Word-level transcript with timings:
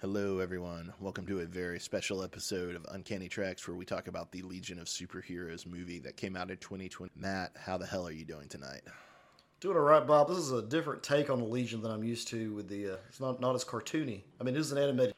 Hello, 0.00 0.40
everyone. 0.40 0.92
Welcome 1.00 1.24
to 1.28 1.40
a 1.40 1.46
very 1.46 1.78
special 1.78 2.22
episode 2.22 2.74
of 2.74 2.84
Uncanny 2.90 3.28
Treks 3.28 3.66
where 3.66 3.76
we 3.76 3.84
talk 3.86 4.08
about 4.08 4.32
the 4.32 4.42
Legion 4.42 4.78
of 4.78 4.86
Superheroes 4.86 5.66
movie 5.66 6.00
that 6.00 6.16
came 6.16 6.36
out 6.36 6.50
in 6.50 6.58
2020. 6.58 7.12
Matt, 7.16 7.52
how 7.56 7.78
the 7.78 7.86
hell 7.86 8.06
are 8.06 8.12
you 8.12 8.24
doing 8.24 8.48
tonight? 8.48 8.82
Doing 9.60 9.76
all 9.76 9.84
right, 9.84 10.06
Bob. 10.06 10.28
This 10.28 10.36
is 10.38 10.52
a 10.52 10.62
different 10.62 11.02
take 11.02 11.30
on 11.30 11.38
the 11.38 11.46
Legion 11.46 11.80
than 11.80 11.92
I'm 11.92 12.02
used 12.02 12.28
to. 12.28 12.52
With 12.52 12.68
the, 12.68 12.94
uh, 12.94 12.96
it's 13.08 13.20
not 13.20 13.40
not 13.40 13.54
as 13.54 13.64
cartoony. 13.64 14.22
I 14.40 14.44
mean, 14.44 14.56
it 14.56 14.58
is 14.58 14.72
an 14.72 14.78
animated, 14.78 15.14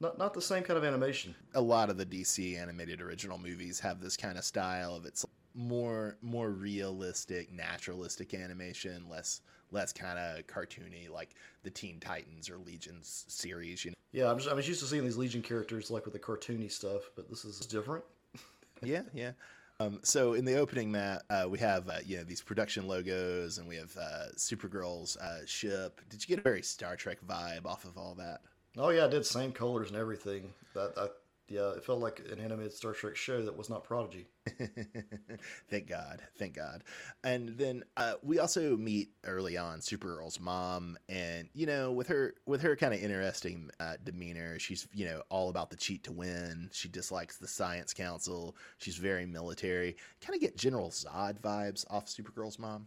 not 0.00 0.16
not 0.18 0.32
the 0.32 0.40
same 0.40 0.62
kind 0.62 0.78
of 0.78 0.84
animation. 0.84 1.34
A 1.54 1.60
lot 1.60 1.90
of 1.90 1.98
the 1.98 2.06
DC 2.06 2.58
animated 2.58 3.02
original 3.02 3.38
movies 3.38 3.80
have 3.80 4.00
this 4.00 4.16
kind 4.16 4.38
of 4.38 4.44
style 4.44 4.94
of 4.94 5.04
it's 5.04 5.26
more 5.54 6.16
more 6.22 6.50
realistic, 6.50 7.52
naturalistic 7.52 8.32
animation, 8.32 9.08
less 9.10 9.42
less 9.72 9.92
kind 9.92 10.18
of 10.18 10.46
cartoony 10.46 11.10
like 11.10 11.34
the 11.62 11.70
Teen 11.70 11.98
Titans 12.00 12.48
or 12.50 12.58
Legions 12.58 13.24
series. 13.28 13.84
You 13.84 13.92
know? 13.92 13.96
Yeah, 14.12 14.30
I'm 14.30 14.38
just 14.38 14.50
I'm 14.50 14.56
just 14.56 14.68
used 14.68 14.80
to 14.80 14.86
seeing 14.86 15.04
these 15.04 15.16
Legion 15.16 15.42
characters 15.42 15.90
like 15.90 16.04
with 16.04 16.14
the 16.14 16.20
cartoony 16.20 16.70
stuff, 16.70 17.02
but 17.16 17.28
this 17.28 17.44
is 17.44 17.60
different. 17.60 18.04
yeah, 18.82 19.02
yeah. 19.14 19.32
Um, 19.80 20.00
so 20.02 20.34
in 20.34 20.44
the 20.44 20.56
opening, 20.56 20.92
Matt, 20.92 21.22
uh, 21.30 21.46
we 21.48 21.58
have 21.58 21.88
uh, 21.88 21.98
you 22.04 22.18
know 22.18 22.24
these 22.24 22.42
production 22.42 22.86
logos, 22.86 23.58
and 23.58 23.66
we 23.66 23.76
have 23.76 23.96
uh, 23.96 24.26
Supergirl's 24.36 25.16
uh, 25.16 25.40
ship. 25.46 26.00
Did 26.08 26.22
you 26.22 26.28
get 26.28 26.40
a 26.40 26.42
very 26.42 26.62
Star 26.62 26.94
Trek 26.94 27.18
vibe 27.26 27.66
off 27.66 27.84
of 27.84 27.96
all 27.96 28.14
that? 28.16 28.40
Oh 28.76 28.90
yeah, 28.90 29.06
I 29.06 29.08
did 29.08 29.26
same 29.26 29.52
colors 29.52 29.88
and 29.88 29.98
everything. 29.98 30.52
That, 30.74 30.94
that 30.94 31.12
yeah, 31.52 31.72
it 31.72 31.84
felt 31.84 32.00
like 32.00 32.22
an 32.32 32.40
animated 32.40 32.72
Star 32.72 32.92
Trek 32.92 33.14
show 33.14 33.42
that 33.42 33.56
was 33.56 33.68
not 33.68 33.84
Prodigy. 33.84 34.26
thank 35.68 35.86
God, 35.86 36.22
thank 36.38 36.54
God. 36.54 36.82
And 37.24 37.50
then 37.58 37.84
uh, 37.98 38.14
we 38.22 38.38
also 38.38 38.74
meet 38.74 39.10
early 39.24 39.58
on 39.58 39.80
Supergirl's 39.80 40.40
mom, 40.40 40.96
and 41.10 41.50
you 41.52 41.66
know, 41.66 41.92
with 41.92 42.08
her 42.08 42.34
with 42.46 42.62
her 42.62 42.74
kind 42.74 42.94
of 42.94 43.02
interesting 43.02 43.70
uh, 43.80 43.96
demeanor, 44.02 44.58
she's 44.58 44.88
you 44.94 45.04
know 45.04 45.22
all 45.28 45.50
about 45.50 45.68
the 45.68 45.76
cheat 45.76 46.04
to 46.04 46.12
win. 46.12 46.70
She 46.72 46.88
dislikes 46.88 47.36
the 47.36 47.48
Science 47.48 47.92
Council. 47.92 48.56
She's 48.78 48.96
very 48.96 49.26
military. 49.26 49.96
Kind 50.22 50.34
of 50.34 50.40
get 50.40 50.56
General 50.56 50.88
Zod 50.88 51.38
vibes 51.40 51.84
off 51.90 52.06
Supergirl's 52.06 52.58
mom. 52.58 52.86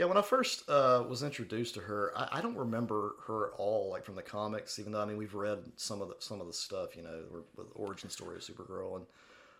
Yeah, 0.00 0.06
when 0.06 0.16
I 0.16 0.22
first 0.22 0.66
uh, 0.66 1.04
was 1.06 1.22
introduced 1.22 1.74
to 1.74 1.80
her, 1.80 2.10
I, 2.16 2.38
I, 2.38 2.40
don't 2.40 2.56
remember 2.56 3.16
her 3.26 3.48
at 3.48 3.52
all, 3.58 3.90
like 3.90 4.02
from 4.02 4.14
the 4.14 4.22
comics. 4.22 4.78
Even 4.78 4.92
though 4.92 5.02
I 5.02 5.04
mean 5.04 5.18
we've 5.18 5.34
read 5.34 5.58
some 5.76 6.00
of 6.00 6.08
the 6.08 6.14
some 6.20 6.40
of 6.40 6.46
the 6.46 6.54
stuff, 6.54 6.96
you 6.96 7.02
know, 7.02 7.20
the 7.54 7.64
origin 7.74 8.08
story 8.08 8.36
of 8.36 8.40
Supergirl, 8.40 8.96
and 8.96 9.04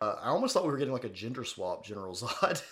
uh, 0.00 0.14
I 0.18 0.28
almost 0.28 0.54
thought 0.54 0.64
we 0.64 0.70
were 0.70 0.78
getting 0.78 0.94
like 0.94 1.04
a 1.04 1.10
gender 1.10 1.44
swap, 1.44 1.84
General 1.84 2.14
Zod, 2.14 2.62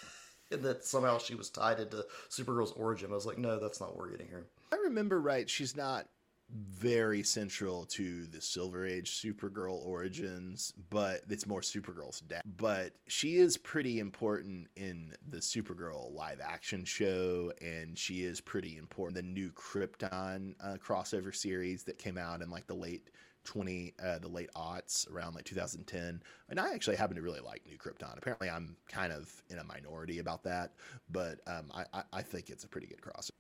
and 0.51 0.63
that 0.63 0.83
somehow 0.83 1.19
she 1.19 1.35
was 1.35 1.51
tied 1.51 1.79
into 1.79 2.07
Supergirl's 2.31 2.73
origin. 2.73 3.11
I 3.11 3.17
was 3.17 3.27
like, 3.27 3.37
no, 3.37 3.59
that's 3.59 3.81
not 3.81 3.91
what 3.91 3.99
we're 3.99 4.13
getting 4.13 4.29
here. 4.29 4.47
I 4.73 4.77
remember 4.77 5.21
right. 5.21 5.51
She's 5.51 5.77
not 5.77 6.07
very 6.51 7.23
central 7.23 7.85
to 7.85 8.27
the 8.27 8.41
Silver 8.41 8.87
Age 8.87 9.11
Supergirl 9.11 9.85
origins, 9.85 10.73
but 10.91 11.23
it's 11.29 11.47
more 11.47 11.61
Supergirl's 11.61 12.21
dad. 12.21 12.43
But 12.57 12.93
she 13.07 13.37
is 13.37 13.57
pretty 13.57 14.01
important 14.01 14.69
in 14.77 15.15
the 15.29 15.39
Supergirl 15.39 16.13
live 16.15 16.41
action 16.41 16.85
show, 16.85 17.53
and 17.61 17.99
she 17.99 18.25
is 18.25 18.41
pretty 18.41 18.79
important. 18.79 19.17
The 19.17 19.23
new 19.23 19.51
Krypton 19.51 20.55
uh, 20.61 20.77
crossover 20.77 21.35
series 21.35 21.85
that 21.85 21.99
came 21.99 22.17
out 22.17 22.41
in 22.41 22.51
like 22.51 22.67
the 22.67 22.75
late 22.75 23.11
20 23.45 23.95
uh, 24.03 24.19
the 24.19 24.29
late 24.29 24.51
aughts 24.55 25.11
around 25.11 25.35
like 25.35 25.45
2010 25.45 26.23
and 26.51 26.61
i 26.61 26.75
actually 26.75 26.97
happen 26.97 27.17
to 27.17 27.23
really 27.23 27.41
like 27.41 27.63
new 27.67 27.79
krypton 27.79 28.19
apparently 28.19 28.51
i'm 28.51 28.77
kind 28.91 29.11
of 29.11 29.43
in 29.49 29.59
a 29.59 29.65
minority 29.65 30.19
about 30.19 30.43
that 30.43 30.75
but 31.11 31.39
um, 31.47 31.73
I, 31.73 32.03
I 32.13 32.21
think 32.21 32.51
it's 32.51 32.65
a 32.65 32.69
pretty 32.69 32.89
good 32.89 33.01
crossover 33.01 33.31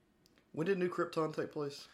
when 0.52 0.66
did 0.66 0.78
new 0.78 0.88
krypton 0.88 1.36
take 1.36 1.52
place 1.52 1.88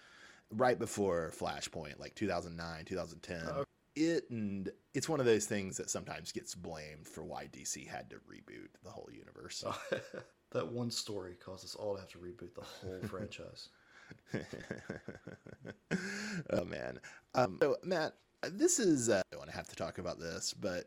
right 0.56 0.78
before 0.78 1.32
Flashpoint, 1.38 1.98
like 1.98 2.14
2009, 2.14 2.84
2010. 2.84 3.42
Oh. 3.54 3.64
It 3.96 4.28
and 4.28 4.70
it's 4.92 5.08
one 5.08 5.20
of 5.20 5.26
those 5.26 5.46
things 5.46 5.76
that 5.76 5.88
sometimes 5.88 6.32
gets 6.32 6.54
blamed 6.54 7.06
for 7.06 7.22
why 7.22 7.46
DC 7.46 7.86
had 7.86 8.10
to 8.10 8.16
reboot 8.16 8.68
the 8.82 8.90
whole 8.90 9.08
universe. 9.12 9.62
Oh, 9.64 9.80
that 10.50 10.66
one 10.66 10.90
story 10.90 11.36
caused 11.44 11.64
us 11.64 11.76
all 11.76 11.94
to 11.94 12.00
have 12.00 12.08
to 12.10 12.18
reboot 12.18 12.54
the 12.54 12.62
whole 12.62 13.00
franchise. 13.08 13.68
oh 16.50 16.64
man. 16.64 16.98
Um, 17.36 17.58
so 17.62 17.76
Matt, 17.84 18.14
this 18.50 18.80
is 18.80 19.10
uh, 19.10 19.22
I 19.32 19.36
want 19.36 19.48
to 19.48 19.56
have 19.56 19.68
to 19.68 19.76
talk 19.76 19.98
about 19.98 20.18
this, 20.18 20.52
but 20.52 20.86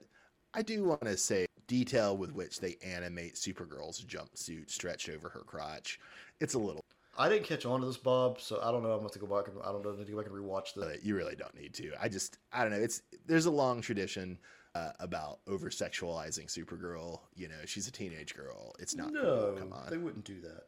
I 0.53 0.61
do 0.61 0.83
want 0.83 1.03
to 1.03 1.15
say 1.15 1.45
detail 1.67 2.17
with 2.17 2.33
which 2.33 2.59
they 2.59 2.75
animate 2.83 3.35
Supergirl's 3.35 4.03
jumpsuit 4.03 4.69
stretched 4.69 5.09
over 5.09 5.29
her 5.29 5.41
crotch. 5.41 5.99
It's 6.41 6.55
a 6.55 6.59
little 6.59 6.83
I 7.17 7.29
didn't 7.29 7.45
catch 7.45 7.65
on 7.65 7.81
to 7.81 7.87
this, 7.87 7.97
Bob. 7.97 8.39
So 8.39 8.59
I 8.61 8.71
don't 8.71 8.83
know. 8.83 8.91
I'm 8.91 8.99
going 8.99 9.09
to 9.09 9.19
go 9.19 9.27
back. 9.27 9.47
And, 9.47 9.57
I 9.63 9.71
don't 9.71 9.83
know. 9.83 9.91
I 9.93 9.97
need 9.97 10.05
to 10.05 10.11
go 10.11 10.17
back 10.17 10.27
and 10.27 10.35
rewatch 10.35 10.73
this. 10.75 11.03
You 11.03 11.15
really 11.15 11.35
don't 11.35 11.55
need 11.59 11.73
to. 11.75 11.91
I 11.99 12.09
just 12.09 12.37
I 12.51 12.61
don't 12.61 12.71
know. 12.71 12.79
It's 12.79 13.01
there's 13.25 13.45
a 13.45 13.51
long 13.51 13.81
tradition 13.81 14.37
uh, 14.75 14.91
about 14.99 15.39
over 15.47 15.69
sexualizing 15.69 16.45
Supergirl. 16.45 17.21
You 17.35 17.47
know, 17.47 17.65
she's 17.65 17.87
a 17.87 17.91
teenage 17.91 18.35
girl. 18.35 18.75
It's 18.79 18.95
not. 18.95 19.11
No, 19.11 19.21
cool. 19.21 19.55
come 19.59 19.73
on. 19.73 19.89
They 19.89 19.97
wouldn't 19.97 20.25
do 20.25 20.39
that. 20.41 20.65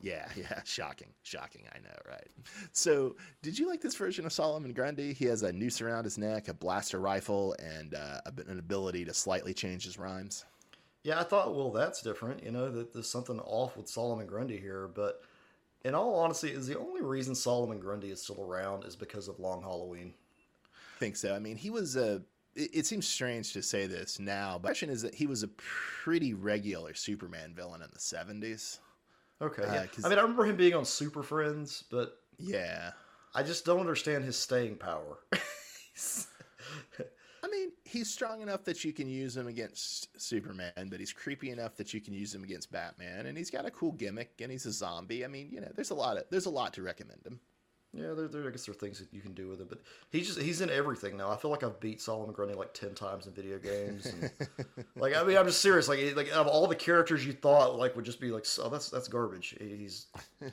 Yeah, 0.00 0.28
yeah, 0.36 0.60
shocking, 0.64 1.08
shocking. 1.22 1.62
I 1.74 1.78
know, 1.78 1.96
right? 2.06 2.28
So, 2.72 3.16
did 3.42 3.58
you 3.58 3.68
like 3.68 3.80
this 3.80 3.96
version 3.96 4.26
of 4.26 4.32
Solomon 4.32 4.72
Grundy? 4.72 5.12
He 5.12 5.24
has 5.26 5.42
a 5.42 5.52
noose 5.52 5.80
around 5.80 6.04
his 6.04 6.18
neck, 6.18 6.48
a 6.48 6.54
blaster 6.54 7.00
rifle, 7.00 7.56
and 7.58 7.94
uh, 7.94 8.20
an 8.46 8.58
ability 8.58 9.04
to 9.06 9.14
slightly 9.14 9.54
change 9.54 9.84
his 9.84 9.98
rhymes. 9.98 10.44
Yeah, 11.04 11.20
I 11.20 11.22
thought, 11.22 11.54
well, 11.54 11.70
that's 11.70 12.02
different. 12.02 12.42
You 12.42 12.50
know, 12.50 12.70
that 12.70 12.92
there's 12.92 13.10
something 13.10 13.38
off 13.40 13.76
with 13.76 13.88
Solomon 13.88 14.26
Grundy 14.26 14.58
here, 14.58 14.88
but 14.94 15.20
in 15.84 15.94
all 15.94 16.14
honesty, 16.16 16.50
is 16.50 16.66
the 16.66 16.78
only 16.78 17.02
reason 17.02 17.34
Solomon 17.34 17.78
Grundy 17.78 18.10
is 18.10 18.22
still 18.22 18.42
around 18.42 18.84
is 18.84 18.96
because 18.96 19.28
of 19.28 19.38
Long 19.38 19.62
Halloween. 19.62 20.14
I 20.74 20.98
think 20.98 21.16
so. 21.16 21.34
I 21.34 21.38
mean, 21.38 21.56
he 21.56 21.70
was 21.70 21.96
a. 21.96 22.22
It, 22.54 22.70
it 22.72 22.86
seems 22.86 23.06
strange 23.06 23.52
to 23.52 23.62
say 23.62 23.86
this 23.86 24.18
now, 24.18 24.54
but 24.54 24.62
the 24.62 24.68
question 24.68 24.90
is 24.90 25.02
that 25.02 25.14
he 25.14 25.26
was 25.26 25.42
a 25.42 25.48
pretty 25.48 26.34
regular 26.34 26.94
Superman 26.94 27.52
villain 27.54 27.82
in 27.82 27.88
the 27.92 28.00
seventies. 28.00 28.80
Okay. 29.42 29.64
Uh, 29.64 29.74
yeah. 29.74 29.86
I 30.04 30.08
mean, 30.08 30.18
I 30.18 30.22
remember 30.22 30.44
him 30.44 30.56
being 30.56 30.74
on 30.74 30.84
Super 30.84 31.22
Friends, 31.22 31.84
but 31.90 32.18
yeah, 32.38 32.92
I 33.34 33.42
just 33.42 33.64
don't 33.64 33.80
understand 33.80 34.24
his 34.24 34.36
staying 34.36 34.76
power. 34.76 35.18
He's 37.94 38.10
strong 38.10 38.42
enough 38.42 38.64
that 38.64 38.84
you 38.84 38.92
can 38.92 39.08
use 39.08 39.36
him 39.36 39.46
against 39.46 40.20
Superman, 40.20 40.88
but 40.90 40.98
he's 40.98 41.12
creepy 41.12 41.50
enough 41.50 41.76
that 41.76 41.94
you 41.94 42.00
can 42.00 42.12
use 42.12 42.34
him 42.34 42.42
against 42.42 42.72
Batman, 42.72 43.26
and 43.26 43.38
he's 43.38 43.50
got 43.50 43.66
a 43.66 43.70
cool 43.70 43.92
gimmick, 43.92 44.32
and 44.40 44.50
he's 44.50 44.66
a 44.66 44.72
zombie. 44.72 45.24
I 45.24 45.28
mean, 45.28 45.48
you 45.52 45.60
know, 45.60 45.70
there's 45.76 45.90
a 45.90 45.94
lot 45.94 46.16
of 46.16 46.24
there's 46.28 46.46
a 46.46 46.50
lot 46.50 46.74
to 46.74 46.82
recommend 46.82 47.24
him. 47.24 47.38
Yeah, 47.96 48.12
there, 48.14 48.26
there, 48.26 48.48
I 48.48 48.50
guess 48.50 48.66
there 48.66 48.74
are 48.74 48.78
things 48.78 48.98
that 48.98 49.12
you 49.12 49.20
can 49.20 49.34
do 49.34 49.46
with 49.46 49.60
him, 49.60 49.68
but 49.68 49.80
he's 50.10 50.26
just 50.26 50.40
he's 50.40 50.60
in 50.60 50.70
everything 50.70 51.16
now. 51.16 51.30
I 51.30 51.36
feel 51.36 51.52
like 51.52 51.62
I've 51.62 51.78
beat 51.78 52.00
Solomon 52.00 52.34
Grundy 52.34 52.54
like 52.54 52.74
ten 52.74 52.94
times 52.94 53.28
in 53.28 53.32
video 53.32 53.58
games. 53.58 54.06
And, 54.06 54.30
like, 54.96 55.14
I 55.14 55.22
mean, 55.22 55.36
I'm 55.36 55.46
just 55.46 55.60
serious. 55.60 55.86
Like, 55.86 56.16
like 56.16 56.32
of 56.32 56.48
all 56.48 56.66
the 56.66 56.74
characters 56.74 57.24
you 57.24 57.32
thought 57.32 57.78
like 57.78 57.94
would 57.94 58.04
just 58.04 58.20
be 58.20 58.32
like, 58.32 58.44
oh, 58.58 58.68
that's 58.68 58.90
that's 58.90 59.06
garbage. 59.06 59.54
He's 59.60 60.06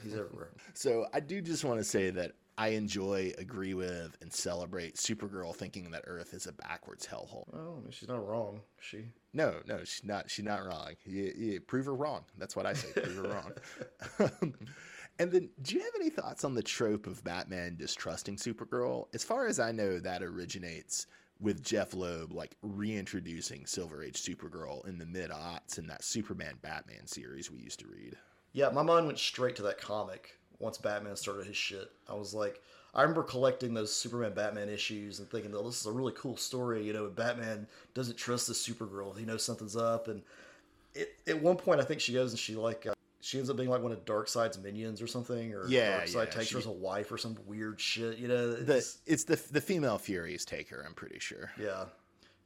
he's 0.04 0.14
everywhere. 0.14 0.52
so 0.76 1.08
I 1.12 1.20
do 1.20 1.42
just 1.42 1.66
want 1.66 1.80
to 1.80 1.84
say 1.84 2.12
that 2.12 2.34
I 2.62 2.68
enjoy, 2.68 3.34
agree 3.40 3.74
with, 3.74 4.16
and 4.22 4.32
celebrate 4.32 4.94
Supergirl 4.94 5.56
thinking 5.56 5.90
that 5.90 6.04
Earth 6.06 6.36
is 6.36 6.46
a 6.46 6.52
backwards 6.52 7.08
hellhole. 7.08 7.52
Mean, 7.52 7.90
she's 7.90 8.08
not 8.08 8.24
wrong. 8.24 8.62
She. 8.80 9.06
No, 9.34 9.56
no, 9.68 9.80
she's 9.80 10.04
not. 10.04 10.30
She's 10.30 10.46
not 10.46 10.64
wrong. 10.64 10.92
You, 11.04 11.34
you 11.36 11.60
prove 11.60 11.88
her 11.88 11.96
wrong. 11.96 12.24
That's 12.38 12.56
what 12.56 12.68
I 12.68 12.74
say. 12.74 12.92
prove 13.02 13.16
her 13.16 13.24
wrong. 13.24 14.32
and 15.20 15.32
then, 15.32 15.50
do 15.64 15.74
you 15.74 15.82
have 15.82 15.94
any 15.96 16.12
thoughts 16.12 16.44
on 16.44 16.54
the 16.54 16.62
trope 16.62 17.08
of 17.08 17.24
Batman 17.24 17.78
distrusting 17.78 18.36
Supergirl? 18.36 19.08
As 19.16 19.24
far 19.24 19.48
as 19.48 19.60
I 19.60 19.72
know, 19.72 20.00
that 20.00 20.22
originates 20.22 21.08
with 21.40 21.64
Jeph 21.64 21.96
Loeb 21.96 22.32
like 22.32 22.58
reintroducing 22.62 23.66
Silver 23.66 24.04
Age 24.04 24.22
Supergirl 24.22 24.88
in 24.88 25.00
the 25.00 25.08
mid 25.08 25.32
aughts 25.32 25.80
in 25.80 25.88
that 25.88 26.04
Superman 26.04 26.60
Batman 26.62 27.08
series 27.08 27.50
we 27.50 27.58
used 27.58 27.80
to 27.80 27.88
read. 27.88 28.18
Yeah, 28.54 28.70
my 28.70 28.84
mind 28.84 29.08
went 29.08 29.18
straight 29.18 29.56
to 29.56 29.64
that 29.64 29.82
comic 29.82 30.38
once 30.62 30.78
Batman 30.78 31.16
started 31.16 31.48
his 31.48 31.58
shit. 31.58 31.92
I 32.10 32.14
was 32.14 32.34
like, 32.34 32.62
I 32.94 33.02
remember 33.02 33.24
collecting 33.24 33.74
those 33.74 33.94
Superman 33.94 34.34
Batman 34.34 34.70
issues 34.70 35.20
and 35.20 35.30
thinking, 35.30 35.54
oh, 35.56 35.64
this 35.64 35.80
is 35.80 35.86
a 35.86 35.92
really 35.92 36.14
cool 36.16 36.36
story. 36.36 36.84
You 36.86 36.94
know, 36.94 37.08
Batman 37.08 37.68
doesn't 37.94 38.18
trust 38.18 38.48
the 38.48 38.54
Supergirl. 38.54 39.18
He 39.18 39.26
knows 39.26 39.44
something's 39.44 39.78
up. 39.78 40.08
And 40.10 40.22
it, 40.94 41.20
at 41.26 41.42
one 41.42 41.56
point, 41.56 41.80
I 41.80 41.84
think 41.84 42.02
she 42.02 42.14
goes 42.14 42.32
and 42.32 42.40
she 42.40 42.56
like, 42.56 42.86
uh, 42.86 42.94
she 43.22 43.38
ends 43.38 43.50
up 43.50 43.56
being 43.56 43.70
like 43.70 43.82
one 43.82 43.92
of 43.92 44.04
Darkseid's 44.04 44.58
minions 44.58 45.02
or 45.02 45.08
something, 45.08 45.54
or 45.54 45.68
yeah, 45.68 46.02
Darkseid 46.02 46.16
yeah, 46.16 46.26
takes 46.26 46.48
she, 46.48 46.54
her 46.56 46.60
as 46.60 46.66
a 46.66 46.72
wife 46.72 47.12
or 47.12 47.18
some 47.18 47.38
weird 47.46 47.80
shit. 47.80 48.18
You 48.18 48.28
know, 48.28 48.58
it's, 48.60 48.96
the, 48.96 49.12
it's 49.14 49.24
the 49.24 49.42
the 49.52 49.62
female 49.62 50.00
Furies 50.00 50.44
take 50.44 50.70
her. 50.70 50.84
I'm 50.86 50.96
pretty 50.96 51.20
sure. 51.20 51.52
Yeah, 51.60 51.86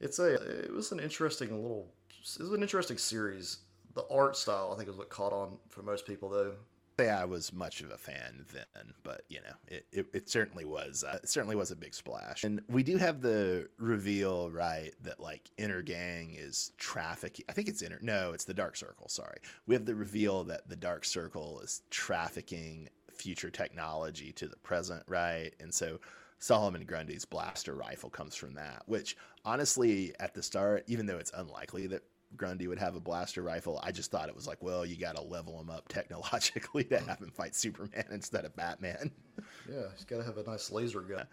it's 0.02 0.20
a 0.20 0.34
it 0.34 0.74
was 0.74 0.92
an 0.92 1.00
interesting 1.00 1.50
little 1.62 1.88
it 2.12 2.42
was 2.42 2.52
an 2.52 2.62
interesting 2.62 2.98
series. 2.98 3.60
The 3.94 4.06
art 4.12 4.36
style, 4.36 4.72
I 4.74 4.78
think, 4.78 4.90
is 4.90 4.98
what 4.98 5.10
caught 5.10 5.32
on 5.32 5.58
for 5.70 5.82
most 5.82 6.06
people, 6.06 6.28
though 6.28 6.56
say 7.00 7.10
I 7.10 7.26
was 7.26 7.52
much 7.52 7.82
of 7.82 7.92
a 7.92 7.98
fan 7.98 8.46
then, 8.54 8.94
but 9.04 9.24
you 9.28 9.40
know, 9.42 9.56
it, 9.68 9.86
it, 9.92 10.06
it 10.14 10.30
certainly 10.30 10.66
was. 10.66 11.04
Uh, 11.04 11.20
certainly 11.26 11.56
was 11.56 11.72
a 11.72 11.76
big 11.76 11.94
splash. 11.94 12.44
And 12.44 12.62
we 12.70 12.84
do 12.84 12.98
have 12.98 13.22
the 13.22 13.70
reveal, 13.78 14.50
right, 14.50 14.92
that 15.02 15.20
like 15.20 15.50
Inner 15.58 15.82
Gang 15.82 16.36
is 16.38 16.72
trafficking. 16.78 17.46
I 17.50 17.54
think 17.54 17.68
it's 17.68 17.82
Inner. 17.82 18.00
No, 18.02 18.32
it's 18.32 18.46
the 18.46 18.54
Dark 18.54 18.76
Circle. 18.76 19.10
Sorry, 19.10 19.38
we 19.68 19.76
have 19.76 19.86
the 19.86 19.96
reveal 19.96 20.44
that 20.46 20.70
the 20.70 20.76
Dark 20.76 21.06
Circle 21.06 21.60
is 21.62 21.82
trafficking 21.90 22.90
future 23.12 23.50
technology 23.50 24.32
to 24.34 24.48
the 24.48 24.58
present, 24.58 25.04
right? 25.08 25.52
And 25.60 25.74
so 25.74 26.00
Solomon 26.40 26.86
Grundy's 26.86 27.26
blaster 27.26 27.74
rifle 27.74 28.10
comes 28.10 28.36
from 28.36 28.54
that, 28.56 28.84
which 28.86 29.16
honestly, 29.44 30.14
at 30.20 30.34
the 30.34 30.44
start, 30.44 30.84
even 30.88 31.06
though 31.06 31.18
it's 31.18 31.32
unlikely 31.36 31.88
that 31.88 32.04
Grundy 32.38 32.68
would 32.68 32.80
have 32.80 32.96
a 32.96 33.00
blaster 33.00 33.42
rifle, 33.42 33.80
I 33.84 33.92
just 33.92 34.12
thought 34.12 34.30
it 34.30 34.36
was 34.36 34.48
like, 34.48 34.62
well, 34.62 34.86
you 34.86 34.96
got 34.98 35.16
to 35.16 35.22
level 35.22 35.60
him 35.60 35.70
up 35.70 35.88
technologically 35.90 36.84
to 36.86 37.00
have 37.00 37.20
him 37.20 37.32
fight 37.32 37.56
Superman 37.56 38.06
instead 38.12 38.46
of 38.46 38.56
Batman. 38.56 39.12
Yeah, 39.70 39.82
he's 39.96 40.06
got 40.06 40.18
to 40.18 40.24
have 40.24 40.38
a 40.38 40.44
nice 40.44 40.72
laser 40.72 41.02
gun. 41.02 41.26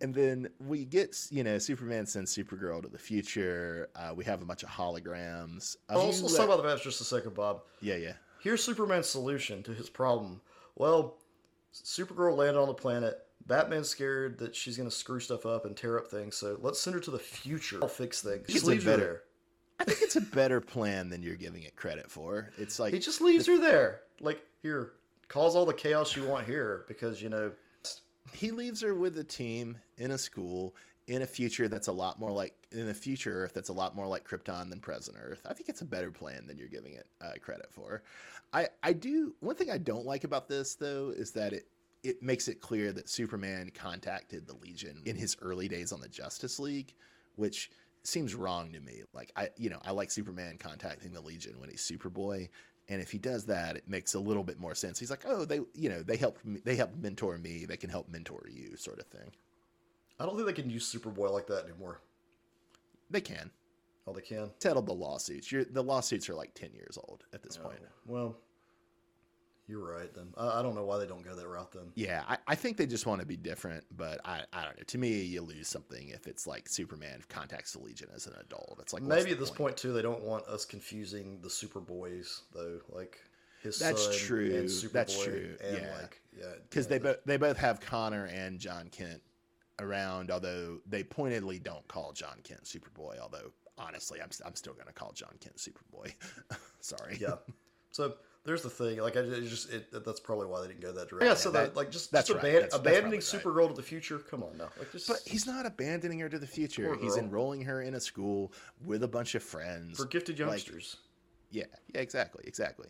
And 0.00 0.14
then 0.14 0.48
we 0.60 0.84
get, 0.84 1.16
you 1.30 1.42
know, 1.44 1.58
Superman 1.58 2.06
sends 2.06 2.34
Supergirl 2.36 2.82
to 2.82 2.88
the 2.88 2.98
future. 2.98 3.90
Uh, 3.96 4.12
we 4.14 4.24
have 4.24 4.42
a 4.42 4.44
bunch 4.44 4.62
of 4.62 4.68
holograms. 4.68 5.76
Oh, 5.88 6.06
let's, 6.06 6.18
you 6.18 6.22
let's 6.24 6.32
let- 6.34 6.38
talk 6.38 6.46
about 6.46 6.62
the 6.62 6.68
maps 6.68 6.82
just 6.82 7.00
a 7.00 7.04
second, 7.04 7.34
Bob. 7.34 7.62
Yeah, 7.80 7.96
yeah. 7.96 8.12
Here's 8.40 8.62
Superman's 8.62 9.08
solution 9.08 9.62
to 9.64 9.72
his 9.74 9.90
problem. 9.90 10.40
Well, 10.76 11.18
Supergirl 11.72 12.36
landed 12.36 12.60
on 12.60 12.68
the 12.68 12.74
planet. 12.74 13.18
Batman's 13.46 13.88
scared 13.88 14.38
that 14.38 14.54
she's 14.56 14.76
going 14.76 14.88
to 14.88 14.94
screw 14.94 15.20
stuff 15.20 15.44
up 15.46 15.64
and 15.66 15.76
tear 15.76 15.98
up 15.98 16.08
things, 16.08 16.36
so 16.36 16.56
let's 16.60 16.80
send 16.80 16.94
her 16.94 17.00
to 17.00 17.10
the 17.10 17.18
future. 17.18 17.78
I'll 17.82 17.88
fix 17.88 18.22
things. 18.22 18.46
He 18.48 18.54
It's 18.54 18.62
a 18.64 18.66
leaves 18.68 18.84
her 18.84 18.90
better- 18.92 19.02
there. 19.04 19.22
I 19.80 19.84
think 19.84 20.02
it's 20.02 20.16
a 20.16 20.20
better 20.20 20.60
plan 20.60 21.10
than 21.10 21.22
you're 21.22 21.36
giving 21.36 21.62
it 21.62 21.76
credit 21.76 22.10
for. 22.10 22.50
It's 22.58 22.78
like 22.78 22.92
He 22.92 23.00
just 23.00 23.20
leaves 23.20 23.46
her 23.46 23.58
there. 23.58 24.00
Like, 24.20 24.40
here, 24.62 24.92
cause 25.28 25.56
all 25.56 25.66
the 25.66 25.74
chaos 25.74 26.14
you 26.16 26.24
want 26.24 26.46
here 26.46 26.84
because, 26.86 27.20
you 27.20 27.28
know, 27.28 27.50
he 28.32 28.50
leaves 28.50 28.80
her 28.80 28.94
with 28.94 29.18
a 29.18 29.24
team 29.24 29.76
in 29.98 30.12
a 30.12 30.18
school 30.18 30.74
in 31.06 31.22
a 31.22 31.26
future 31.26 31.68
that's 31.68 31.88
a 31.88 31.92
lot 31.92 32.18
more 32.18 32.30
like 32.30 32.54
in 32.72 32.88
a 32.88 32.94
future 32.94 33.44
Earth 33.44 33.52
that's 33.52 33.68
a 33.68 33.72
lot 33.72 33.94
more 33.94 34.06
like 34.06 34.26
Krypton 34.26 34.70
than 34.70 34.80
present 34.80 35.16
Earth. 35.20 35.42
I 35.46 35.52
think 35.52 35.68
it's 35.68 35.82
a 35.82 35.86
better 35.86 36.10
plan 36.10 36.46
than 36.46 36.56
you're 36.56 36.68
giving 36.68 36.94
it 36.94 37.06
uh, 37.20 37.32
credit 37.40 37.66
for. 37.70 38.02
I 38.52 38.68
I 38.82 38.92
do 38.92 39.34
one 39.40 39.54
thing 39.56 39.70
I 39.70 39.78
don't 39.78 40.06
like 40.06 40.24
about 40.24 40.48
this 40.48 40.74
though 40.74 41.12
is 41.14 41.30
that 41.32 41.52
it 41.52 41.66
it 42.02 42.22
makes 42.22 42.48
it 42.48 42.60
clear 42.60 42.92
that 42.92 43.08
Superman 43.08 43.70
contacted 43.74 44.46
the 44.46 44.56
Legion 44.56 45.02
in 45.06 45.16
his 45.16 45.36
early 45.40 45.68
days 45.68 45.92
on 45.92 46.00
the 46.00 46.08
Justice 46.08 46.58
League, 46.58 46.92
which 47.36 47.70
seems 48.04 48.34
wrong 48.34 48.72
to 48.72 48.80
me. 48.80 49.02
Like 49.12 49.32
I 49.36 49.50
you 49.56 49.70
know, 49.70 49.80
I 49.84 49.90
like 49.92 50.10
Superman 50.10 50.56
contacting 50.58 51.12
the 51.12 51.20
Legion 51.20 51.58
when 51.60 51.70
he's 51.70 51.82
Superboy. 51.82 52.48
And 52.90 53.00
if 53.00 53.10
he 53.10 53.16
does 53.16 53.46
that, 53.46 53.76
it 53.76 53.88
makes 53.88 54.12
a 54.12 54.20
little 54.20 54.44
bit 54.44 54.60
more 54.60 54.74
sense. 54.74 54.98
He's 54.98 55.08
like, 55.08 55.24
"Oh, 55.26 55.46
they, 55.46 55.60
you 55.72 55.88
know, 55.88 56.02
they 56.02 56.18
help, 56.18 56.38
me, 56.44 56.60
they 56.62 56.76
help 56.76 56.94
mentor 56.94 57.38
me. 57.38 57.64
They 57.64 57.78
can 57.78 57.88
help 57.88 58.10
mentor 58.10 58.46
you, 58.52 58.76
sort 58.76 58.98
of 58.98 59.06
thing. 59.06 59.32
I 60.20 60.26
don't 60.26 60.36
think 60.36 60.46
they 60.46 60.52
can 60.52 60.68
use 60.68 60.92
Superboy 60.92 61.30
like 61.30 61.46
that 61.46 61.64
anymore. 61.64 62.02
They 63.10 63.22
can 63.22 63.50
Oh, 64.06 64.12
they 64.12 64.20
can? 64.20 64.50
settle 64.58 64.82
the 64.82 64.92
lawsuits. 64.92 65.50
You're, 65.50 65.64
the 65.64 65.82
lawsuits 65.82 66.28
are 66.28 66.34
like 66.34 66.52
ten 66.54 66.72
years 66.74 66.98
old 67.08 67.24
at 67.32 67.42
this 67.42 67.58
oh, 67.60 67.66
point. 67.66 67.80
Oh, 67.82 67.88
well, 68.06 68.36
you're 69.66 69.84
right 69.84 70.12
then. 70.14 70.28
I, 70.36 70.60
I 70.60 70.62
don't 70.62 70.74
know 70.74 70.84
why 70.84 70.98
they 70.98 71.06
don't 71.06 71.24
go 71.24 71.34
that 71.34 71.46
route 71.48 71.72
then. 71.72 71.92
Yeah, 71.94 72.22
I, 72.28 72.36
I 72.46 72.54
think 72.54 72.76
they 72.76 72.86
just 72.86 73.06
want 73.06 73.20
to 73.20 73.26
be 73.26 73.36
different, 73.36 73.84
but 73.96 74.20
I, 74.24 74.42
I 74.52 74.64
don't 74.64 74.76
know. 74.76 74.84
To 74.86 74.98
me, 74.98 75.22
you 75.22 75.40
lose 75.42 75.68
something 75.68 76.08
if 76.10 76.26
it's 76.26 76.46
like 76.46 76.68
Superman 76.68 77.22
contacts 77.28 77.72
the 77.72 77.80
Legion 77.80 78.08
as 78.14 78.26
an 78.26 78.34
adult. 78.40 78.78
It's 78.82 78.92
like 78.92 79.02
Maybe 79.02 79.30
at 79.32 79.38
this 79.38 79.50
point 79.50 79.76
too, 79.76 79.92
they 79.92 80.02
don't 80.02 80.22
want 80.22 80.46
us 80.46 80.64
confusing 80.64 81.40
the 81.40 81.48
Superboys 81.48 82.42
though, 82.52 82.80
like 82.90 83.18
his 83.62 83.78
That's 83.78 84.18
true. 84.18 84.54
and 84.54 84.68
Superboy 84.68 84.92
That's 84.92 85.24
true. 85.24 85.56
and 85.64 85.78
Yeah. 85.78 85.96
like 86.00 86.20
yeah, 86.38 86.46
because 86.68 86.86
they 86.86 86.98
both 86.98 87.16
they 87.24 87.36
both 87.38 87.56
have 87.56 87.80
Conner 87.80 88.26
and 88.26 88.58
Jon 88.58 88.88
Kent 88.90 89.22
around. 89.78 90.30
Although 90.30 90.80
they 90.86 91.02
pointedly 91.02 91.58
don't 91.58 91.86
call 91.88 92.12
Jon 92.12 92.36
Kent 92.44 92.64
Superboy. 92.64 93.18
Although 93.18 93.52
honestly, 93.78 94.20
I'm 94.20 94.28
I'm 94.44 94.54
still 94.56 94.74
going 94.74 94.86
to 94.88 94.92
call 94.92 95.12
Jon 95.12 95.32
Kent 95.40 95.56
Superboy. 95.56 96.12
Sorry. 96.80 97.16
yeah. 97.20 97.36
So 97.90 98.16
there's 98.44 98.62
the 98.62 98.70
thing. 98.70 98.98
Like 98.98 99.16
I 99.16 99.20
it 99.20 99.48
just 99.48 99.72
it, 99.72 99.86
that's 100.04 100.20
probably 100.20 100.46
why 100.46 100.60
they 100.62 100.68
didn't 100.68 100.80
go 100.82 100.92
that 100.92 101.08
direction. 101.08 101.28
Yeah. 101.28 101.34
So 101.34 101.50
that- 101.50 101.74
that, 101.74 101.76
like 101.76 101.90
just 101.90 102.12
that's 102.12 102.28
just 102.28 102.36
right. 102.42 102.44
aban- 102.44 102.52
That's- 102.52 102.72
that's 102.72 102.80
abandoning 102.80 103.20
probably 103.20 103.62
Supergirl 103.62 103.68
to 103.68 103.74
the 103.74 103.82
future. 103.82 104.18
Come 104.18 104.42
on 104.42 104.56
now. 104.58 104.68
Like 104.78 104.92
just 104.92 105.08
But 105.08 105.20
he's 105.26 105.46
not 105.46 105.66
abandoning 105.66 106.18
her 106.20 106.28
to 106.28 106.38
the 106.38 106.46
future. 106.46 106.94
He's 107.00 107.16
enrolling 107.16 107.62
her 107.62 107.82
in 107.82 107.94
a 107.94 108.00
school 108.00 108.52
with 108.84 109.02
a 109.02 109.08
bunch 109.08 109.34
of 109.34 109.42
friends. 109.42 109.96
for 109.96 110.04
gifted 110.06 110.38
like- 110.40 110.48
youngsters. 110.48 110.96
yeah, 111.50 111.64
yeah, 111.94 112.00
exactly, 112.00 112.44
exactly. 112.46 112.88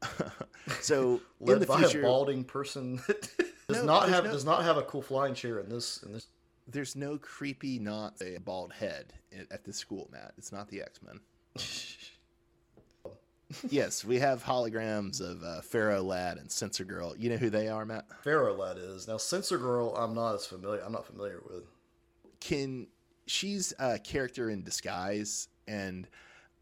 so 0.80 1.14
in 1.40 1.46
led 1.46 1.60
the 1.60 1.66
by 1.66 1.78
future, 1.80 2.00
a 2.00 2.02
balding 2.02 2.44
person 2.44 2.96
that 3.08 3.28
does 3.68 3.78
No, 3.78 3.84
not 3.84 4.08
have 4.08 4.24
no- 4.24 4.32
does 4.32 4.44
not 4.44 4.62
have 4.62 4.76
a 4.76 4.82
cool 4.82 5.02
flying 5.02 5.34
chair 5.34 5.58
in 5.58 5.68
this 5.68 6.02
in 6.04 6.12
this. 6.12 6.28
there's 6.68 6.94
no 6.94 7.18
creepy, 7.18 7.78
not 7.80 8.14
a 8.22 8.38
bald 8.38 8.72
head 8.72 9.12
at 9.50 9.64
the 9.64 9.72
school, 9.72 10.08
Matt. 10.12 10.34
It's 10.38 10.52
not 10.52 10.68
the 10.68 10.80
X 10.82 11.00
Men. 11.02 11.20
yes, 13.68 14.04
we 14.04 14.18
have 14.18 14.42
holograms 14.44 15.20
of 15.20 15.42
uh, 15.42 15.60
Ferro 15.60 16.02
Lad 16.02 16.38
and 16.38 16.50
Sensor 16.50 16.84
Girl. 16.84 17.14
You 17.16 17.30
know 17.30 17.36
who 17.36 17.50
they 17.50 17.68
are, 17.68 17.84
Matt? 17.84 18.06
Ferro 18.22 18.54
lad 18.54 18.76
is 18.78 19.08
now 19.08 19.16
Sensor 19.16 19.58
Girl. 19.58 19.94
I'm 19.96 20.14
not 20.14 20.34
as 20.34 20.46
familiar. 20.46 20.82
I'm 20.84 20.92
not 20.92 21.06
familiar 21.06 21.40
with. 21.48 21.64
Can 22.40 22.86
she's 23.26 23.72
a 23.78 23.98
character 23.98 24.50
in 24.50 24.62
disguise, 24.62 25.48
and 25.66 26.06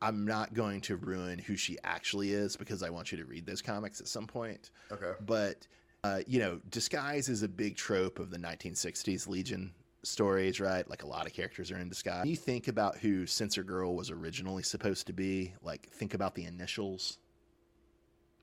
I'm 0.00 0.24
not 0.24 0.54
going 0.54 0.80
to 0.82 0.96
ruin 0.96 1.38
who 1.38 1.56
she 1.56 1.76
actually 1.84 2.32
is 2.32 2.56
because 2.56 2.82
I 2.82 2.90
want 2.90 3.12
you 3.12 3.18
to 3.18 3.24
read 3.24 3.46
those 3.46 3.62
comics 3.62 4.00
at 4.00 4.08
some 4.08 4.26
point. 4.26 4.70
Okay. 4.92 5.12
but 5.24 5.66
uh, 6.04 6.20
you 6.26 6.38
know, 6.38 6.60
disguise 6.70 7.28
is 7.28 7.42
a 7.42 7.48
big 7.48 7.76
trope 7.76 8.20
of 8.20 8.30
the 8.30 8.38
1960s 8.38 9.26
Legion 9.26 9.72
stories, 10.02 10.60
right? 10.60 10.88
Like 10.88 11.02
a 11.02 11.06
lot 11.06 11.26
of 11.26 11.32
characters 11.32 11.70
are 11.70 11.78
in 11.78 11.88
disguise. 11.88 12.20
When 12.20 12.30
you 12.30 12.36
think 12.36 12.68
about 12.68 12.98
who 12.98 13.26
Sensor 13.26 13.62
Girl 13.62 13.94
was 13.94 14.10
originally 14.10 14.62
supposed 14.62 15.06
to 15.08 15.12
be, 15.12 15.52
like 15.62 15.88
think 15.90 16.14
about 16.14 16.34
the 16.34 16.44
initials. 16.44 17.18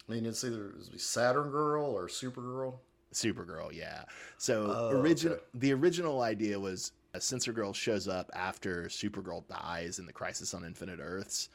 I 0.08 0.14
mean, 0.14 0.26
it's 0.26 0.44
either 0.44 0.74
it's 0.94 1.06
Saturn 1.06 1.50
Girl 1.50 1.86
or 1.86 2.08
Supergirl. 2.08 2.76
Supergirl, 3.14 3.72
yeah. 3.72 4.04
So 4.38 4.74
Oh, 4.76 4.98
origin 4.98 5.34
okay. 5.34 5.42
the 5.54 5.74
original 5.74 6.22
idea 6.22 6.60
was 6.60 6.92
uh, 7.14 7.18
a 7.18 7.22
Sensor 7.22 7.54
Girl 7.54 7.72
shows 7.74 8.08
up 8.08 8.30
after 8.34 8.86
Supergirl 8.86 9.48
dies 9.48 10.00
in 10.00 10.06
the 10.06 10.14
Crisis 10.14 10.54
on 10.54 10.66
Infinite 10.66 11.00
Earths, 11.00 11.50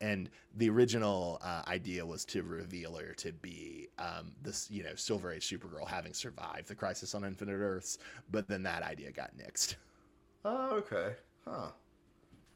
and 0.00 0.30
the 0.56 0.70
original 0.70 1.38
uh, 1.42 1.62
idea 1.68 2.04
was 2.04 2.24
to 2.26 2.42
reveal 2.42 2.96
her 2.96 3.12
to 3.14 3.32
be 3.32 3.88
um, 3.98 4.32
this, 4.42 4.70
you 4.70 4.82
know, 4.82 4.94
Silver 4.94 5.32
Age 5.32 5.48
Supergirl 5.48 5.86
having 5.86 6.14
survived 6.14 6.68
the 6.68 6.74
Crisis 6.74 7.14
on 7.14 7.24
Infinite 7.24 7.58
Earths, 7.58 7.98
but 8.30 8.48
then 8.48 8.62
that 8.62 8.82
idea 8.82 9.10
got 9.10 9.36
nixed. 9.36 9.76
Oh, 10.44 10.76
okay. 10.76 11.14
Huh. 11.44 11.68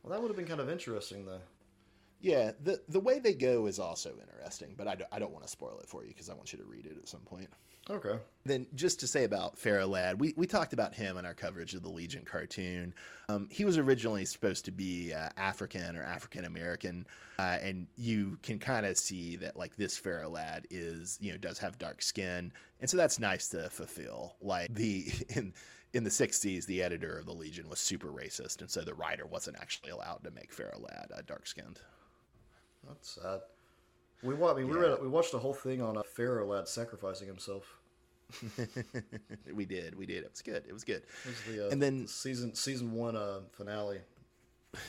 Well, 0.02 0.11
that 0.11 0.21
would 0.21 0.28
have 0.28 0.37
been 0.37 0.47
kind 0.47 0.61
of 0.61 0.71
interesting, 0.71 1.26
though. 1.26 1.40
Yeah, 2.21 2.52
the 2.62 2.80
the 2.88 3.00
way 3.00 3.18
they 3.18 3.35
go 3.35 3.66
is 3.66 3.78
also 3.78 4.12
interesting, 4.18 4.75
but 4.76 4.88
I 4.88 4.94
don't, 4.94 5.09
I 5.12 5.18
don't 5.18 5.33
want 5.33 5.44
to 5.44 5.50
spoil 5.50 5.78
it 5.83 5.88
for 5.88 6.02
you 6.04 6.09
because 6.09 6.30
I 6.30 6.35
want 6.35 6.52
you 6.52 6.59
to 6.59 6.64
read 6.64 6.87
it 6.87 6.97
at 6.97 7.09
some 7.09 7.21
point. 7.21 7.49
Okay. 7.90 8.16
Then, 8.47 8.66
just 8.75 9.00
to 9.00 9.06
say 9.06 9.25
about 9.25 9.59
Ferro 9.59 9.87
Lad, 9.87 10.18
we, 10.18 10.33
we 10.37 10.47
talked 10.47 10.73
about 10.73 10.94
him 10.94 11.18
in 11.18 11.26
our 11.26 11.35
coverage 11.35 11.75
of 11.75 11.83
the 11.83 11.90
Legion 11.90 12.25
cartoon. 12.25 12.94
Um, 13.28 13.49
he 13.50 13.66
was 13.66 13.76
originally 13.76 14.25
supposed 14.25 14.64
to 14.66 14.71
be 14.71 15.12
uh, 15.12 15.28
African 15.37 15.97
or 15.97 16.02
African 16.02 16.47
American, 16.47 17.06
uh, 17.38 17.59
and 17.61 17.87
you 17.97 18.38
can 18.42 18.59
kind 18.59 18.87
of 18.87 18.97
see 18.97 19.37
that 19.37 19.56
like 19.56 19.76
this 19.76 19.99
Ferro 19.99 20.30
Lad 20.30 20.66
is 20.71 21.18
you 21.21 21.33
know 21.33 21.38
does 21.38 21.59
have 21.59 21.78
dark 21.78 22.00
skin, 22.00 22.52
and 22.80 22.88
so 22.88 22.97
that's 22.97 23.18
nice 23.18 23.49
to 23.49 23.68
fulfill. 23.68 24.37
Like 24.40 24.73
the 24.73 25.06
in 25.30 25.52
in 25.92 26.04
the 26.04 26.11
'60s, 26.11 26.64
the 26.64 26.83
editor 26.83 27.18
of 27.18 27.26
the 27.26 27.35
Legion 27.35 27.68
was 27.68 27.80
super 27.80 28.09
racist, 28.09 28.61
and 28.61 28.71
so 28.71 28.80
the 28.80 28.94
writer 28.94 29.26
wasn't 29.26 29.59
actually 29.61 29.90
allowed 29.90 30.25
to 30.25 30.30
make 30.30 30.52
Ferro 30.52 30.78
Lad 30.78 31.11
uh, 31.14 31.21
dark 31.26 31.47
skinned. 31.47 31.80
That's 32.88 33.11
sad. 33.23 33.41
We 34.23 34.35
wa- 34.35 34.53
I 34.53 34.57
mean, 34.57 34.69
we 34.69 34.75
Yeah. 34.76 34.83
read 34.93 35.03
we 35.03 35.09
watched 35.09 35.33
the 35.33 35.38
whole 35.38 35.55
thing 35.55 35.83
on 35.83 35.97
a 35.97 36.03
Ferro 36.05 36.47
lad 36.47 36.69
sacrificing 36.69 37.26
himself. 37.26 37.79
we 39.55 39.64
did, 39.64 39.95
we 39.97 40.07
did. 40.07 40.25
It 40.25 40.31
was 40.31 40.43
good. 40.43 40.64
It 40.67 40.73
was 40.73 40.83
good. 40.85 41.03
It 41.25 41.29
was 41.29 41.43
the, 41.57 41.67
uh, 41.67 41.71
And 41.71 41.81
then- 41.83 42.03
the 42.03 42.09
season 42.09 42.55
season 42.55 42.93
one 42.93 43.17
uh, 43.17 43.41
finale. 43.53 44.00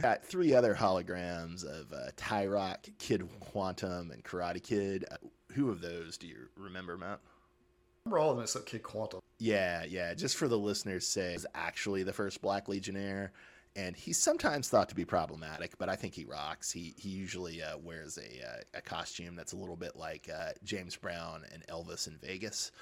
Got 0.00 0.24
three 0.24 0.54
other 0.54 0.74
holograms 0.74 1.64
of 1.64 1.92
uh, 1.92 2.10
Tyroc, 2.16 2.90
Kid 2.98 3.28
Quantum, 3.40 4.10
and 4.10 4.24
Karate 4.24 4.62
Kid. 4.62 5.04
Uh, 5.10 5.16
who 5.52 5.70
of 5.70 5.80
those 5.80 6.16
do 6.18 6.26
you 6.26 6.48
remember, 6.56 6.96
Matt? 6.96 7.20
remember 8.04 8.18
all 8.20 8.30
of 8.30 8.36
them 8.36 8.44
except 8.44 8.66
Kid 8.66 8.82
Quantum. 8.82 9.20
Yeah, 9.38 9.84
yeah. 9.84 10.14
Just 10.14 10.36
for 10.36 10.48
the 10.48 10.58
listeners' 10.58 11.06
sake, 11.06 11.36
is 11.36 11.46
actually 11.54 12.02
the 12.04 12.12
first 12.12 12.40
Black 12.40 12.68
Legionnaire, 12.68 13.32
and 13.76 13.96
he's 13.96 14.18
sometimes 14.18 14.68
thought 14.68 14.88
to 14.88 14.94
be 14.94 15.04
problematic, 15.04 15.76
but 15.78 15.88
I 15.88 15.96
think 15.96 16.14
he 16.14 16.24
rocks. 16.24 16.70
He 16.70 16.94
he 16.96 17.08
usually 17.10 17.62
uh, 17.62 17.78
wears 17.78 18.18
a 18.18 18.46
uh, 18.46 18.60
a 18.74 18.80
costume 18.80 19.36
that's 19.36 19.52
a 19.52 19.56
little 19.56 19.76
bit 19.76 19.96
like 19.96 20.28
uh, 20.34 20.50
James 20.64 20.96
Brown 20.96 21.44
and 21.52 21.66
Elvis 21.68 22.06
in 22.08 22.16
Vegas, 22.18 22.72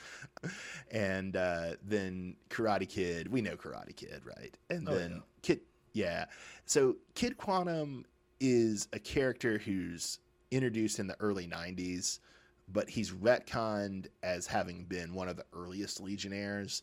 and 0.91 1.37
uh, 1.37 1.71
then 1.83 2.37
Karate 2.51 2.89
Kid. 2.89 3.29
We 3.29 3.43
know 3.43 3.57
Karate 3.57 3.95
Kid, 3.95 4.23
right? 4.25 4.57
And 4.71 4.89
Oh, 4.89 4.95
then 4.95 5.11
yeah. 5.11 5.19
Kid, 5.43 5.61
yeah. 5.93 6.25
So 6.65 6.97
Kid 7.15 7.37
Quantum 7.37 8.05
is 8.41 8.89
a 8.93 8.99
character 8.99 9.59
who's 9.59 10.19
introduced 10.51 10.99
in 10.99 11.07
the 11.07 11.17
early 11.21 11.47
'90s 11.47 12.21
but 12.69 12.89
he's 12.91 13.13
retconned 13.13 14.09
as 14.23 14.47
having 14.47 14.85
been 14.85 15.15
one 15.15 15.29
of 15.29 15.37
the 15.37 15.45
earliest 15.53 16.01
legionnaires 16.01 16.83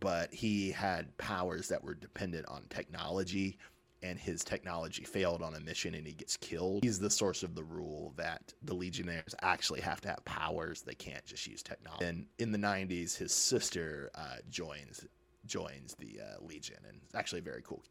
but 0.00 0.32
he 0.32 0.70
had 0.70 1.16
powers 1.18 1.68
that 1.68 1.82
were 1.82 1.94
dependent 1.94 2.46
on 2.48 2.64
technology 2.70 3.58
and 4.04 4.18
his 4.18 4.44
technology 4.44 5.02
failed 5.02 5.42
on 5.42 5.54
a 5.54 5.60
mission 5.60 5.94
and 5.94 6.06
he 6.06 6.12
gets 6.12 6.36
killed. 6.36 6.84
He's 6.84 6.98
the 6.98 7.10
source 7.10 7.42
of 7.42 7.54
the 7.54 7.64
rule 7.64 8.12
that 8.16 8.52
the 8.62 8.74
Legionnaires 8.74 9.34
actually 9.42 9.80
have 9.80 10.00
to 10.02 10.08
have 10.08 10.24
powers; 10.24 10.82
they 10.82 10.94
can't 10.94 11.24
just 11.24 11.46
use 11.46 11.62
technology. 11.62 12.04
And 12.04 12.26
in 12.38 12.52
the 12.52 12.58
'90s, 12.58 13.16
his 13.16 13.32
sister 13.32 14.10
uh, 14.14 14.36
joins 14.50 15.06
joins 15.46 15.94
the 15.98 16.20
uh, 16.20 16.44
Legion, 16.44 16.78
and 16.86 16.98
it's 17.04 17.14
actually 17.14 17.40
very 17.40 17.62
cool. 17.62 17.82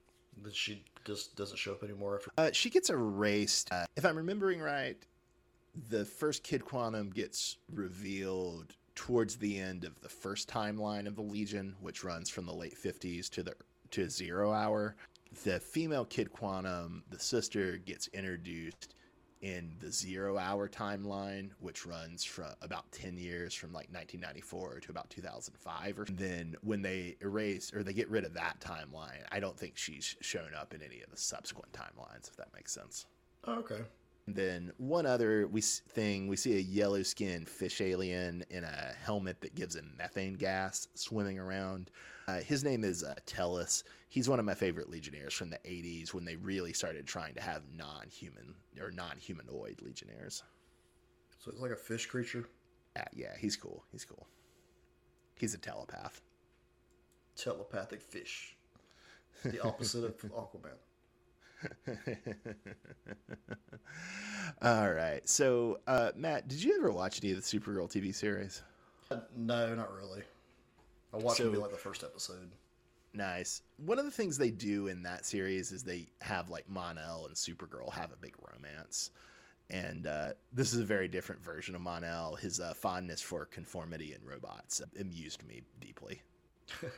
That 0.44 0.56
she 0.56 0.84
just 1.06 1.36
doesn't 1.36 1.58
show 1.58 1.74
up 1.74 1.84
anymore 1.84 2.16
after. 2.16 2.32
Uh, 2.38 2.52
she 2.54 2.70
gets 2.70 2.90
erased. 2.90 3.72
Uh, 3.72 3.86
if 3.96 4.06
I'm 4.06 4.16
remembering 4.16 4.60
right, 4.60 4.98
the 5.90 6.06
first 6.06 6.44
Kid 6.44 6.64
Quantum 6.64 7.10
gets 7.10 7.58
revealed 7.72 8.76
towards 8.96 9.36
the 9.38 9.60
end 9.60 9.84
of 9.84 10.00
the 10.02 10.10
first 10.10 10.50
timeline 10.50 11.08
of 11.08 11.16
the 11.16 11.22
Legion, 11.22 11.76
which 11.82 12.04
runs 12.04 12.30
from 12.30 12.46
the 12.46 12.54
late 12.54 12.78
50s 12.78 13.30
to 13.32 13.44
the 13.44 13.54
to 13.92 14.10
Zero 14.10 14.52
Hour. 14.52 14.96
The 15.44 15.60
female 15.60 16.06
Kid 16.06 16.32
Quantum, 16.32 17.04
the 17.10 17.20
sister, 17.20 17.78
gets 17.78 18.08
introduced 18.08 18.96
in 19.42 19.76
the 19.82 19.92
Zero 19.92 20.38
Hour 20.38 20.70
timeline, 20.70 21.50
which 21.60 21.86
runs 21.86 22.24
from 22.24 22.52
about 22.62 22.92
10 22.92 23.18
years 23.18 23.54
from 23.54 23.70
like 23.70 23.90
1994 23.92 24.80
to 24.82 24.92
about 24.92 25.10
2005. 25.10 26.00
Or 26.00 26.06
then 26.06 26.56
when 26.62 26.82
they 26.82 27.18
erase 27.22 27.74
or 27.74 27.84
they 27.84 27.94
get 27.94 28.10
rid 28.10 28.24
of 28.24 28.34
that 28.36 28.60
timeline, 28.60 29.26
I 29.32 29.40
don't 29.40 29.58
think 29.58 29.78
she's 29.78 30.16
shown 30.22 30.52
up 30.58 30.74
in 30.74 30.82
any 30.82 31.02
of 31.02 31.12
the 31.12 31.18
subsequent 31.18 31.74
timelines, 31.74 32.30
if 32.30 32.38
that 32.38 32.54
makes 32.56 32.72
sense. 32.72 33.06
Oh, 33.46 33.56
okay. 33.56 33.82
Then 34.28 34.72
one 34.78 35.06
other 35.06 35.48
we 35.48 35.62
thing 35.62 36.28
we 36.28 36.38
see 36.38 36.56
a 36.56 36.62
yellow 36.62 37.04
skinned 37.04 37.50
fish 37.50 37.82
alien 37.82 38.46
in 38.50 38.64
a 38.64 38.94
helmet 39.04 39.42
that 39.42 39.54
gives 39.54 39.76
him 39.76 39.94
methane 39.98 40.36
gas 40.36 40.88
swimming 40.94 41.40
around. 41.40 41.92
Uh, 42.28 42.40
his 42.40 42.64
name 42.64 42.86
is 42.86 43.04
uh, 43.04 43.16
Tellus. 43.26 43.84
He's 44.08 44.30
one 44.30 44.40
of 44.40 44.46
my 44.46 44.54
favorite 44.54 44.90
Legionnaires 44.90 45.34
from 45.34 45.50
the 45.50 45.58
80s 45.66 46.14
when 46.14 46.24
they 46.24 46.38
really 46.38 46.72
started 46.72 47.06
trying 47.06 47.34
to 47.34 47.42
have 47.42 47.64
non 47.76 48.08
human 48.08 48.56
or 48.80 48.92
non 48.92 49.18
humanoid 49.18 49.82
Legionnaires. 49.82 50.44
So 51.40 51.52
it's 51.52 51.60
like 51.60 51.72
a 51.72 51.76
fish 51.76 52.06
creature? 52.06 52.48
Yeah, 52.96 53.06
yeah, 53.14 53.34
he's 53.38 53.58
cool. 53.58 53.84
He's 53.92 54.06
cool. 54.06 54.28
He's 55.38 55.54
a 55.54 55.58
telepath. 55.58 56.22
Telepathic 57.36 58.02
fish. 58.02 58.56
The 59.44 59.62
opposite 59.62 60.06
of 60.06 60.18
Aquaman. 60.32 60.78
All 64.62 64.92
right. 64.92 65.28
So, 65.28 65.80
uh, 65.88 66.12
Matt, 66.16 66.48
did 66.48 66.64
you 66.64 66.76
ever 66.78 66.92
watch 66.92 67.20
any 67.24 67.32
of 67.34 67.38
the 67.38 67.44
Supergirl 67.44 67.90
TV 67.92 68.14
series? 68.14 68.62
Uh, 69.12 69.20
no, 69.36 69.74
not 69.76 69.94
really. 69.94 70.22
I 71.14 71.18
watched 71.18 71.38
So- 71.38 71.46
maybe 71.46 71.58
like 71.58 71.72
the 71.72 71.78
first 71.78 72.04
episode. 72.04 72.52
Nice. 73.16 73.62
One 73.78 74.00
of 74.00 74.06
the 74.06 74.12
things 74.12 74.38
they 74.40 74.50
do 74.50 74.88
in 74.88 75.04
that 75.04 75.24
series 75.26 75.72
is 75.72 75.84
they 75.84 76.08
have 76.22 76.50
like 76.50 76.68
Mon-El 76.68 77.28
and 77.28 77.36
Supergirl 77.36 77.92
have 77.94 78.12
a 78.12 78.16
big 78.18 78.34
romance. 78.52 79.12
And 79.70 80.08
uh, 80.08 80.30
this 80.52 80.74
is 80.74 80.80
a 80.80 80.84
very 80.84 81.08
different 81.08 81.44
version 81.44 81.76
of 81.76 81.82
Mon-El. 81.82 82.36
His 82.36 82.60
uh, 82.60 82.74
fondness 82.74 83.22
for 83.22 83.46
conformity 83.46 84.14
and 84.14 84.26
robots 84.28 84.82
amused 85.00 85.46
me 85.48 85.62
deeply. 85.80 86.22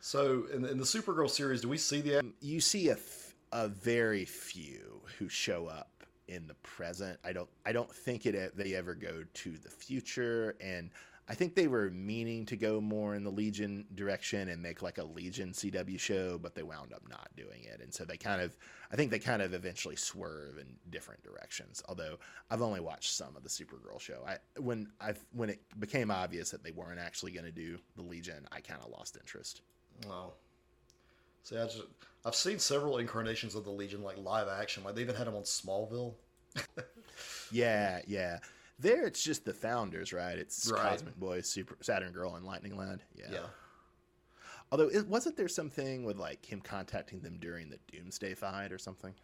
So 0.00 0.44
in, 0.52 0.66
in 0.66 0.76
the 0.76 0.84
Supergirl 0.84 1.30
series, 1.30 1.62
do 1.62 1.68
we 1.70 1.78
see 1.78 2.02
the 2.02 2.22
You 2.42 2.60
see 2.60 2.90
a, 2.90 2.92
f- 2.92 3.33
a 3.54 3.68
very 3.68 4.24
few 4.24 5.00
who 5.18 5.28
show 5.28 5.68
up 5.68 6.04
in 6.28 6.46
the 6.46 6.54
present. 6.54 7.18
I 7.24 7.32
don't 7.32 7.48
I 7.64 7.72
don't 7.72 7.90
think 7.90 8.26
it 8.26 8.56
they 8.56 8.74
ever 8.74 8.94
go 8.94 9.24
to 9.32 9.50
the 9.50 9.70
future 9.70 10.56
and 10.60 10.90
I 11.26 11.34
think 11.34 11.54
they 11.54 11.68
were 11.68 11.88
meaning 11.90 12.44
to 12.46 12.56
go 12.56 12.82
more 12.82 13.14
in 13.14 13.24
the 13.24 13.30
Legion 13.30 13.86
direction 13.94 14.50
and 14.50 14.62
make 14.62 14.82
like 14.82 14.98
a 14.98 15.04
Legion 15.04 15.52
CW 15.52 15.98
show, 15.98 16.36
but 16.36 16.54
they 16.54 16.62
wound 16.62 16.92
up 16.92 17.02
not 17.08 17.30
doing 17.34 17.64
it. 17.64 17.80
And 17.80 17.94
so 17.94 18.04
they 18.04 18.18
kind 18.18 18.42
of, 18.42 18.54
I 18.92 18.96
think 18.96 19.10
they 19.10 19.18
kind 19.18 19.40
of 19.40 19.54
eventually 19.54 19.96
swerve 19.96 20.58
in 20.58 20.66
different 20.90 21.22
directions. 21.22 21.82
Although 21.88 22.18
I've 22.50 22.60
only 22.60 22.80
watched 22.80 23.12
some 23.12 23.36
of 23.36 23.42
the 23.42 23.48
Supergirl 23.48 23.98
show. 23.98 24.22
I 24.26 24.36
when 24.60 24.88
I 25.00 25.14
when 25.32 25.48
it 25.48 25.60
became 25.78 26.10
obvious 26.10 26.50
that 26.50 26.62
they 26.62 26.72
weren't 26.72 27.00
actually 27.00 27.32
going 27.32 27.46
to 27.46 27.52
do 27.52 27.78
the 27.96 28.02
Legion, 28.02 28.46
I 28.52 28.60
kind 28.60 28.82
of 28.82 28.90
lost 28.90 29.16
interest. 29.16 29.62
Oh. 30.06 30.34
See, 31.44 31.56
I 31.56 31.64
just 31.64 31.82
I've 32.24 32.34
seen 32.34 32.58
several 32.58 32.98
incarnations 32.98 33.54
of 33.54 33.64
the 33.64 33.70
Legion, 33.70 34.02
like 34.02 34.18
live 34.18 34.48
action. 34.48 34.82
Like 34.82 34.94
they 34.96 35.02
even 35.02 35.14
had 35.14 35.26
them 35.26 35.36
on 35.36 35.42
Smallville. 35.44 36.14
Yeah, 37.52 38.00
yeah. 38.06 38.38
There, 38.80 39.06
it's 39.06 39.22
just 39.22 39.44
the 39.44 39.54
founders, 39.54 40.12
right? 40.12 40.36
It's 40.36 40.68
Right. 40.70 40.82
Cosmic 40.82 41.14
Boy, 41.16 41.40
Super 41.42 41.76
Saturn 41.80 42.10
Girl, 42.12 42.34
and 42.34 42.44
Lightning 42.44 42.76
Lad. 42.76 43.02
Yeah. 43.14 43.26
Yeah. 43.30 43.46
Although, 44.72 44.88
it, 44.88 45.06
wasn't 45.06 45.36
there 45.36 45.46
something 45.46 46.04
with 46.04 46.16
like 46.16 46.44
him 46.44 46.60
contacting 46.60 47.20
them 47.20 47.38
during 47.40 47.70
the 47.70 47.78
Doomsday 47.92 48.34
fight 48.34 48.72
or 48.72 48.78
something? 48.78 49.14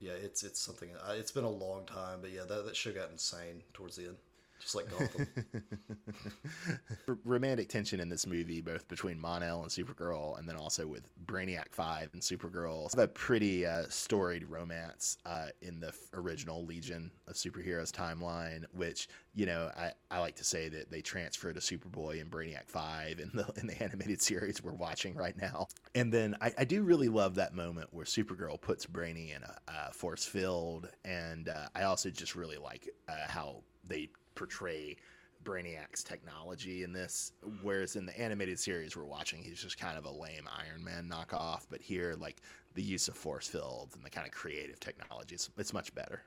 Yeah, 0.00 0.12
it's 0.12 0.42
it's 0.42 0.60
something. 0.60 0.90
uh, 0.96 1.12
It's 1.12 1.30
been 1.30 1.44
a 1.44 1.50
long 1.50 1.86
time, 1.86 2.18
but 2.20 2.30
yeah, 2.30 2.42
that 2.46 2.66
that 2.66 2.76
show 2.76 2.92
got 2.92 3.10
insane 3.10 3.62
towards 3.72 3.96
the 3.96 4.08
end, 4.08 4.16
just 4.60 4.74
like 4.74 4.90
Gotham. 4.90 5.26
R- 7.08 7.18
romantic 7.24 7.68
tension 7.68 8.00
in 8.00 8.08
this 8.08 8.26
movie, 8.26 8.60
both 8.60 8.86
between 8.88 9.18
Mon-El 9.18 9.62
and 9.62 9.70
Supergirl, 9.70 10.38
and 10.38 10.48
then 10.48 10.56
also 10.56 10.86
with 10.86 11.08
Brainiac 11.26 11.72
Five 11.72 12.10
and 12.12 12.22
Supergirl. 12.22 12.90
Have 12.94 13.04
a 13.04 13.08
pretty 13.08 13.66
uh, 13.66 13.84
storied 13.88 14.44
romance 14.44 15.18
uh, 15.26 15.46
in 15.62 15.80
the 15.80 15.88
f- 15.88 15.96
original 16.14 16.64
Legion 16.64 17.10
of 17.26 17.34
Superheroes 17.34 17.90
timeline, 17.90 18.64
which 18.72 19.08
you 19.34 19.46
know 19.46 19.70
I, 19.76 19.92
I 20.10 20.20
like 20.20 20.36
to 20.36 20.44
say 20.44 20.68
that 20.68 20.90
they 20.90 21.00
transfer 21.00 21.52
to 21.52 21.60
Superboy 21.60 22.20
and 22.20 22.30
Brainiac 22.30 22.68
Five 22.68 23.18
in 23.18 23.30
the 23.34 23.50
in 23.56 23.66
the 23.66 23.82
animated 23.82 24.20
series 24.22 24.62
we're 24.62 24.72
watching 24.72 25.14
right 25.14 25.36
now. 25.36 25.66
And 25.94 26.12
then 26.12 26.36
I, 26.40 26.52
I 26.58 26.64
do 26.64 26.82
really 26.82 27.08
love 27.08 27.34
that 27.36 27.54
moment 27.54 27.88
where 27.92 28.04
Supergirl 28.04 28.60
puts 28.60 28.86
Brainy 28.86 29.32
in 29.32 29.42
a, 29.42 29.56
a 29.68 29.92
force 29.92 30.24
field, 30.24 30.88
and 31.04 31.48
uh, 31.48 31.66
I 31.74 31.82
also 31.84 32.10
just 32.10 32.36
really 32.36 32.58
like 32.58 32.88
uh, 33.08 33.26
how 33.28 33.62
they 33.84 34.10
portray 34.40 34.96
Brainiac's 35.44 36.02
technology 36.02 36.82
in 36.82 36.94
this, 36.94 37.32
whereas 37.62 37.94
in 37.94 38.06
the 38.06 38.18
animated 38.18 38.58
series 38.58 38.96
we're 38.96 39.04
watching, 39.04 39.42
he's 39.42 39.60
just 39.60 39.78
kind 39.78 39.98
of 39.98 40.06
a 40.06 40.10
lame 40.10 40.48
Iron 40.66 40.82
Man 40.82 41.10
knockoff. 41.12 41.66
But 41.70 41.82
here, 41.82 42.14
like 42.18 42.40
the 42.74 42.82
use 42.82 43.06
of 43.08 43.16
force 43.16 43.48
fields 43.48 43.94
and 43.94 44.02
the 44.02 44.08
kind 44.08 44.26
of 44.26 44.32
creative 44.32 44.80
technology, 44.80 45.34
it's, 45.34 45.50
it's 45.58 45.74
much 45.74 45.94
better. 45.94 46.22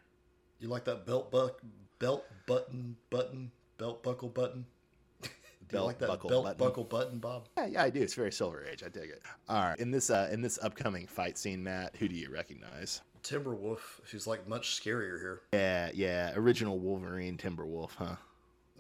you 0.59 0.67
like 0.67 0.83
that 0.85 1.07
belt 1.07 1.31
buck, 1.31 1.61
belt 1.97 2.23
button, 2.45 2.95
button, 3.09 3.51
belt 3.79 4.03
buckle 4.03 4.29
button? 4.29 4.65
Do 5.23 5.29
you 5.61 5.67
Belt 5.71 5.87
like 5.87 5.97
that 5.97 6.07
buckle 6.09 6.29
belt 6.29 6.43
button. 6.43 6.57
buckle 6.59 6.83
button, 6.83 7.17
Bob? 7.17 7.47
Yeah, 7.57 7.65
yeah, 7.65 7.83
I 7.83 7.89
do. 7.89 7.99
It's 8.01 8.13
very 8.13 8.31
Silver 8.31 8.63
Age. 8.71 8.83
I 8.85 8.89
dig 8.89 9.09
it. 9.09 9.23
All 9.49 9.63
right, 9.63 9.79
in 9.79 9.89
this 9.89 10.11
uh, 10.11 10.29
in 10.31 10.41
this 10.41 10.59
upcoming 10.61 11.07
fight 11.07 11.35
scene, 11.39 11.63
Matt, 11.63 11.95
who 11.97 12.07
do 12.07 12.13
you 12.15 12.29
recognize? 12.31 13.01
Timberwolf, 13.23 13.79
she's 14.05 14.27
like 14.27 14.47
much 14.47 14.79
scarier 14.81 15.19
here. 15.19 15.41
Yeah, 15.53 15.89
yeah, 15.93 16.33
original 16.35 16.79
Wolverine 16.79 17.37
Timberwolf, 17.37 17.91
huh? 17.97 18.15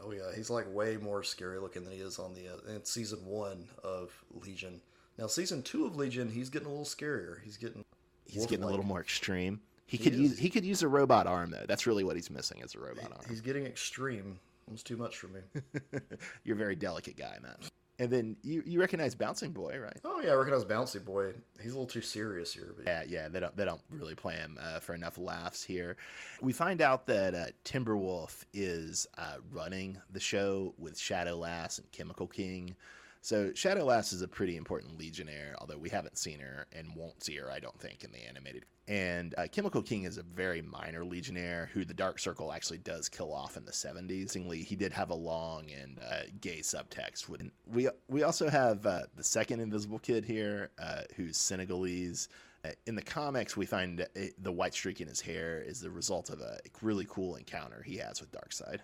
Oh 0.01 0.11
yeah, 0.11 0.35
he's 0.35 0.49
like 0.49 0.65
way 0.73 0.97
more 0.97 1.23
scary 1.23 1.59
looking 1.59 1.83
than 1.83 1.93
he 1.93 1.99
is 1.99 2.19
on 2.19 2.33
the 2.33 2.47
uh, 2.49 2.75
in 2.75 2.83
season 2.83 3.25
one 3.25 3.69
of 3.83 4.11
Legion. 4.33 4.81
Now 5.17 5.27
season 5.27 5.61
two 5.63 5.85
of 5.85 5.95
Legion, 5.95 6.29
he's 6.29 6.49
getting 6.49 6.67
a 6.67 6.71
little 6.71 6.85
scarier. 6.85 7.41
He's 7.43 7.57
getting 7.57 7.85
He's 8.25 8.45
getting 8.45 8.63
a 8.63 8.67
little 8.67 8.85
more 8.85 9.01
extreme. 9.01 9.61
He, 9.85 9.97
He 9.97 10.03
could 10.03 10.13
is. 10.13 10.19
use 10.19 10.39
he 10.39 10.49
could 10.49 10.65
use 10.65 10.81
a 10.81 10.87
robot 10.87 11.27
arm 11.27 11.51
though. 11.51 11.65
That's 11.67 11.85
really 11.87 12.03
what 12.03 12.15
he's 12.15 12.29
missing 12.29 12.59
is 12.61 12.75
a 12.75 12.79
robot 12.79 13.11
arm. 13.11 13.21
He's 13.29 13.41
getting 13.41 13.65
extreme. 13.65 14.39
Almost 14.67 14.87
too 14.87 14.97
much 14.97 15.17
for 15.17 15.27
me. 15.27 15.41
You're 16.43 16.55
a 16.55 16.59
very 16.59 16.75
delicate 16.75 17.17
guy, 17.17 17.37
Matt. 17.41 17.69
And 17.99 18.09
then 18.09 18.35
you, 18.41 18.63
you 18.65 18.79
recognize 18.79 19.13
Bouncing 19.13 19.51
Boy, 19.51 19.77
right? 19.79 19.97
oh 20.03 20.19
yeah, 20.19 20.31
I 20.31 20.33
recognize 20.33 20.65
Bouncy 20.65 21.03
Boy. 21.03 21.33
He's 21.61 21.71
a 21.73 21.75
little 21.75 21.85
too 21.85 22.01
serious 22.01 22.51
here, 22.51 22.73
but 22.75 22.85
Yeah, 22.87 23.03
yeah. 23.07 23.27
They 23.29 23.39
don't 23.39 23.55
they 23.55 23.65
don't 23.65 23.81
really 23.91 24.15
play 24.15 24.35
him 24.35 24.57
uh, 24.59 24.79
for 24.79 24.95
enough 24.95 25.17
laughs 25.17 25.63
here. 25.63 25.95
We 26.41 26.53
find 26.53 26.81
out 26.81 27.05
that 27.07 27.35
uh, 27.35 27.45
Timberwolf 27.63 28.45
is 28.53 29.05
uh, 29.17 29.35
running 29.51 29.97
the 30.11 30.19
show 30.19 30.73
with 30.77 30.97
Shadow 30.97 31.35
Lass 31.35 31.77
and 31.77 31.91
Chemical 31.91 32.27
King. 32.27 32.75
So 33.23 33.53
Shadow 33.53 33.85
Lass 33.85 34.11
is 34.11 34.21
a 34.21 34.27
pretty 34.27 34.57
important 34.57 34.99
Legionnaire, 34.99 35.55
although 35.59 35.77
we 35.77 35.87
haven't 35.87 36.17
seen 36.17 36.41
her 36.41 36.67
and 36.73 36.93
won't 36.93 37.23
see 37.23 37.37
her, 37.37 37.49
I 37.49 37.61
don't 37.61 37.79
think, 37.79 38.03
in 38.03 38.11
the 38.11 38.17
animated. 38.27 38.65
And 38.85 39.33
uh, 39.37 39.47
Chemical 39.49 39.81
King 39.81 40.03
is 40.03 40.17
a 40.17 40.23
very 40.23 40.61
minor 40.61 41.05
Legionnaire 41.05 41.69
who 41.71 41.85
the 41.85 41.93
Dark 41.93 42.19
Circle 42.19 42.51
actually 42.51 42.79
does 42.79 43.07
kill 43.07 43.33
off 43.33 43.55
in 43.55 43.63
the 43.63 43.71
70s. 43.71 44.33
He 44.65 44.75
did 44.75 44.91
have 44.91 45.09
a 45.09 45.15
long 45.15 45.67
and 45.71 45.99
uh, 45.99 46.23
gay 46.41 46.59
subtext. 46.59 47.29
With 47.29 47.49
we 47.65 47.87
we 48.09 48.23
also 48.23 48.49
have 48.49 48.85
uh, 48.85 49.03
the 49.15 49.23
second 49.23 49.61
Invisible 49.61 49.99
Kid 49.99 50.25
here, 50.25 50.71
uh, 50.77 51.03
who's 51.15 51.37
Senegalese. 51.37 52.27
Uh, 52.65 52.71
in 52.87 52.95
the 52.95 53.01
comics, 53.01 53.55
we 53.55 53.65
find 53.65 54.01
uh, 54.01 54.05
the 54.37 54.51
white 54.51 54.73
streak 54.73 54.99
in 54.99 55.07
his 55.07 55.21
hair 55.21 55.61
is 55.61 55.79
the 55.79 55.89
result 55.89 56.29
of 56.29 56.41
a 56.41 56.59
really 56.81 57.05
cool 57.09 57.35
encounter 57.35 57.81
he 57.83 57.95
has 57.95 58.19
with 58.19 58.33
Darkseid. 58.33 58.79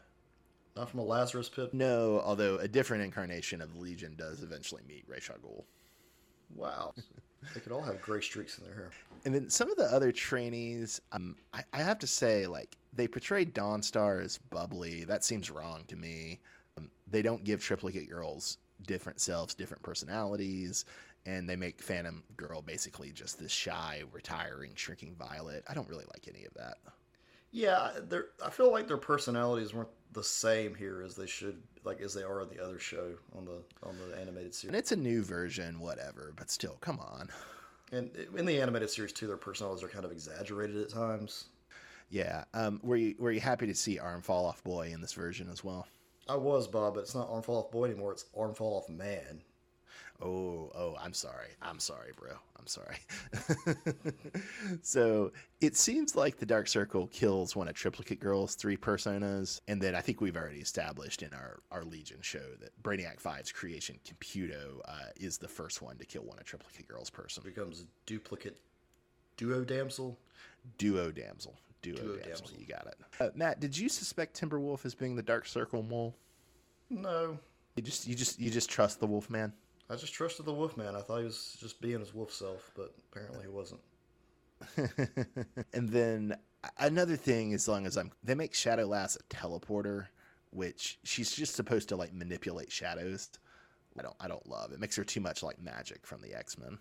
Not 0.79 0.89
from 0.89 0.99
a 1.01 1.03
Lazarus 1.03 1.49
pit. 1.49 1.73
No, 1.73 2.21
although 2.23 2.57
a 2.57 2.67
different 2.67 3.03
incarnation 3.03 3.61
of 3.61 3.73
the 3.73 3.79
Legion 3.79 4.15
does 4.17 4.41
eventually 4.41 4.81
meet 4.87 5.03
Ra's 5.07 5.29
al 5.29 5.37
Ghul. 5.37 5.63
Wow, 6.55 6.93
they 7.53 7.59
could 7.59 7.71
all 7.71 7.81
have 7.81 8.01
gray 8.01 8.21
streaks 8.21 8.57
in 8.57 8.65
their 8.65 8.73
hair. 8.73 8.89
And 9.25 9.35
then 9.35 9.49
some 9.49 9.69
of 9.69 9.77
the 9.77 9.83
other 9.83 10.11
trainees, 10.11 11.01
um, 11.11 11.35
I, 11.53 11.63
I 11.73 11.79
have 11.79 11.99
to 11.99 12.07
say, 12.07 12.47
like 12.47 12.77
they 12.93 13.07
portray 13.07 13.45
Dawnstar 13.45 14.23
as 14.23 14.37
bubbly. 14.37 15.03
That 15.03 15.23
seems 15.23 15.51
wrong 15.51 15.83
to 15.89 15.95
me. 15.95 16.39
Um, 16.77 16.89
they 17.11 17.21
don't 17.21 17.43
give 17.43 17.61
triplicate 17.61 18.09
girls 18.09 18.57
different 18.87 19.19
selves, 19.19 19.53
different 19.53 19.83
personalities, 19.83 20.85
and 21.25 21.49
they 21.49 21.57
make 21.57 21.81
Phantom 21.81 22.23
Girl 22.37 22.61
basically 22.61 23.11
just 23.11 23.37
this 23.37 23.51
shy, 23.51 24.03
retiring, 24.13 24.71
shrinking 24.75 25.15
Violet. 25.15 25.65
I 25.67 25.73
don't 25.73 25.89
really 25.89 26.05
like 26.13 26.29
any 26.33 26.45
of 26.45 26.53
that. 26.53 26.77
Yeah, 27.51 27.91
they're. 28.07 28.27
I 28.45 28.49
feel 28.49 28.71
like 28.71 28.87
their 28.87 28.97
personalities 28.97 29.73
weren't 29.73 29.89
the 30.13 30.23
same 30.23 30.75
here 30.75 31.01
as 31.03 31.15
they 31.15 31.25
should, 31.27 31.61
like 31.83 32.01
as 32.01 32.13
they 32.13 32.23
are 32.23 32.41
on 32.41 32.49
the 32.49 32.63
other 32.63 32.79
show 32.79 33.13
on 33.35 33.45
the 33.45 33.61
on 33.83 33.95
the 33.97 34.19
animated 34.19 34.53
series. 34.53 34.69
And 34.69 34.75
it's 34.75 34.91
a 34.91 34.95
new 34.95 35.23
version, 35.23 35.79
whatever, 35.79 36.33
but 36.35 36.49
still, 36.49 36.77
come 36.81 36.99
on. 36.99 37.29
And 37.91 38.11
in 38.37 38.45
the 38.45 38.61
animated 38.61 38.89
series 38.89 39.13
too, 39.13 39.27
their 39.27 39.37
personalities 39.37 39.83
are 39.83 39.87
kind 39.89 40.05
of 40.05 40.11
exaggerated 40.11 40.77
at 40.77 40.89
times. 40.89 41.45
Yeah. 42.09 42.43
Um, 42.53 42.79
were 42.83 42.97
you 42.97 43.15
were 43.17 43.31
you 43.31 43.39
happy 43.39 43.67
to 43.67 43.75
see 43.75 43.97
Arm 43.97 44.21
Fall 44.21 44.45
Off 44.45 44.63
Boy 44.63 44.91
in 44.93 45.01
this 45.01 45.13
version 45.13 45.49
as 45.49 45.63
well? 45.63 45.87
I 46.29 46.35
was 46.35 46.67
Bob, 46.67 46.93
but 46.93 46.99
it's 47.01 47.15
not 47.15 47.27
arm 47.29 47.41
fall 47.41 47.57
off 47.57 47.71
boy 47.71 47.85
anymore. 47.85 48.11
It's 48.11 48.25
arm 48.37 48.53
fall 48.53 48.77
off 48.77 48.87
man. 48.87 49.41
Oh, 50.21 50.69
oh, 50.75 50.95
I'm 50.99 51.13
sorry. 51.13 51.49
I'm 51.61 51.79
sorry, 51.79 52.11
bro. 52.19 52.31
I'm 52.57 52.67
sorry. 52.67 52.97
so 54.81 55.31
it 55.61 55.77
seems 55.77 56.15
like 56.15 56.37
the 56.37 56.45
Dark 56.45 56.67
Circle 56.67 57.07
kills 57.07 57.55
one 57.55 57.67
of 57.69 57.73
Triplicate 57.75 58.19
Girl's 58.19 58.55
three 58.55 58.75
personas, 58.75 59.61
and 59.69 59.81
then 59.81 59.95
I 59.95 60.01
think 60.01 60.19
we've 60.19 60.35
already 60.35 60.59
established 60.59 61.21
in 61.23 61.33
our, 61.33 61.59
our 61.71 61.83
Legion 61.85 62.17
show 62.21 62.43
that 62.59 62.71
Brainiac 62.83 63.21
5's 63.21 63.51
creation, 63.53 63.97
Computo, 64.05 64.81
uh, 64.85 64.91
is 65.15 65.37
the 65.37 65.47
first 65.47 65.81
one 65.81 65.97
to 65.97 66.05
kill 66.05 66.23
one 66.23 66.37
of 66.37 66.43
Triplicate 66.43 66.87
Girl's 66.87 67.09
person. 67.09 67.41
Becomes 67.45 67.81
a 67.81 67.85
duplicate 68.05 68.57
duo 69.37 69.63
damsel. 69.63 70.17
Duo 70.77 71.11
Damsel. 71.11 71.55
Duo, 71.81 71.95
Duo 71.95 72.15
damsel. 72.17 72.47
damsel. 72.47 72.57
You 72.59 72.65
got 72.65 72.87
it. 72.87 72.95
Uh, 73.21 73.29
Matt, 73.35 73.61
did 73.61 73.77
you 73.77 73.87
suspect 73.87 74.39
Timberwolf 74.39 74.85
as 74.85 74.93
being 74.93 75.15
the 75.15 75.23
Dark 75.23 75.45
Circle 75.47 75.83
mole? 75.83 76.13
No, 76.89 77.39
You 77.77 77.83
just 77.83 78.05
you 78.05 78.15
just 78.15 78.37
you 78.39 78.49
just 78.49 78.69
trust 78.69 78.99
the 78.99 79.07
Wolfman? 79.07 79.53
I 79.89 79.95
just 79.95 80.13
trusted 80.13 80.45
the 80.45 80.53
Wolfman. 80.53 80.95
I 80.95 81.01
thought 81.01 81.19
he 81.19 81.25
was 81.25 81.57
just 81.59 81.81
being 81.81 81.99
his 81.99 82.13
wolf 82.13 82.31
self, 82.31 82.71
but 82.75 82.93
apparently 83.11 83.41
he 83.41 83.47
wasn't. 83.47 83.81
and 85.73 85.89
then 85.89 86.37
another 86.77 87.15
thing, 87.15 87.53
as 87.53 87.67
long 87.67 87.85
as 87.85 87.97
I'm, 87.97 88.11
they 88.23 88.35
make 88.35 88.53
Shadow 88.53 88.85
Lass 88.85 89.15
a 89.15 89.23
teleporter, 89.33 90.07
which 90.51 90.99
she's 91.03 91.31
just 91.31 91.55
supposed 91.55 91.89
to 91.89 91.95
like 91.95 92.13
manipulate 92.13 92.71
shadows. 92.71 93.29
I 93.97 94.03
don't, 94.03 94.15
I 94.19 94.27
don't 94.27 94.47
love 94.47 94.71
it. 94.71 94.79
Makes 94.79 94.95
her 94.97 95.03
too 95.03 95.21
much 95.21 95.41
like 95.41 95.57
Magik 95.61 96.05
from 96.05 96.21
the 96.21 96.33
X 96.33 96.57
Men. 96.57 96.77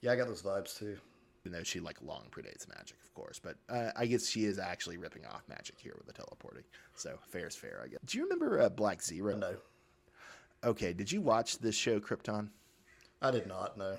Yeah, 0.00 0.12
I 0.12 0.16
got 0.16 0.26
those 0.26 0.42
vibes 0.42 0.76
too. 0.76 0.96
Even 1.44 1.56
though 1.56 1.62
she 1.62 1.78
like 1.78 2.02
long 2.02 2.26
predates 2.30 2.66
Magik, 2.66 3.00
of 3.04 3.14
course, 3.14 3.38
but 3.38 3.56
uh, 3.68 3.92
I 3.96 4.06
guess 4.06 4.28
she 4.28 4.44
is 4.44 4.58
actually 4.58 4.96
ripping 4.96 5.24
off 5.24 5.44
Magik 5.48 5.78
here 5.78 5.94
with 5.96 6.06
the 6.06 6.12
teleporting. 6.12 6.64
So 6.94 7.16
fair 7.28 7.46
is 7.46 7.54
fair, 7.54 7.80
I 7.84 7.88
guess. 7.88 8.00
Do 8.04 8.18
you 8.18 8.24
remember 8.24 8.60
uh, 8.60 8.68
Black 8.68 9.02
Zero? 9.02 9.36
No, 9.36 9.54
Okay, 10.64 10.92
did 10.92 11.10
you 11.10 11.20
watch 11.20 11.58
this 11.58 11.74
show 11.74 12.00
Krypton? 12.00 12.48
I 13.22 13.30
did 13.30 13.46
not. 13.46 13.76
No. 13.76 13.96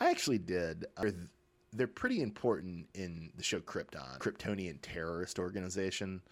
I 0.00 0.10
actually 0.10 0.38
did. 0.38 0.86
Uh, 0.96 1.02
they're, 1.02 1.14
they're 1.72 1.86
pretty 1.86 2.22
important 2.22 2.86
in 2.94 3.30
the 3.36 3.42
show 3.42 3.60
Krypton, 3.60 4.18
Kryptonian 4.18 4.78
terrorist 4.82 5.38
organization, 5.38 6.22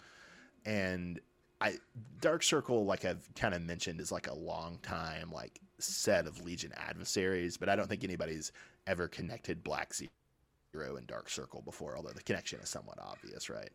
and 0.65 1.19
I 1.61 1.75
Dark 2.21 2.43
Circle, 2.43 2.85
like 2.85 3.05
I've 3.05 3.27
kind 3.35 3.53
of 3.53 3.61
mentioned, 3.61 3.99
is 3.99 4.11
like 4.11 4.27
a 4.27 4.33
long 4.33 4.79
time 4.81 5.31
like 5.31 5.59
set 5.79 6.27
of 6.27 6.43
Legion 6.43 6.71
adversaries, 6.75 7.57
but 7.57 7.69
I 7.69 7.75
don't 7.75 7.87
think 7.87 8.03
anybody's 8.03 8.51
ever 8.85 9.07
connected 9.07 9.63
Black 9.63 9.93
Zero 9.93 10.95
and 10.97 11.07
Dark 11.07 11.29
Circle 11.29 11.61
before, 11.61 11.95
although 11.95 12.09
the 12.09 12.23
connection 12.23 12.59
is 12.59 12.69
somewhat 12.69 12.97
obvious, 12.99 13.49
right? 13.49 13.69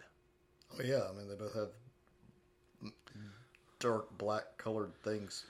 Oh 0.74 0.82
yeah, 0.82 1.02
I 1.08 1.16
mean 1.16 1.28
they 1.28 1.34
both 1.34 1.54
have 1.54 1.70
dark 3.78 4.16
black 4.16 4.59
colored 4.59 4.94
things. 5.02 5.46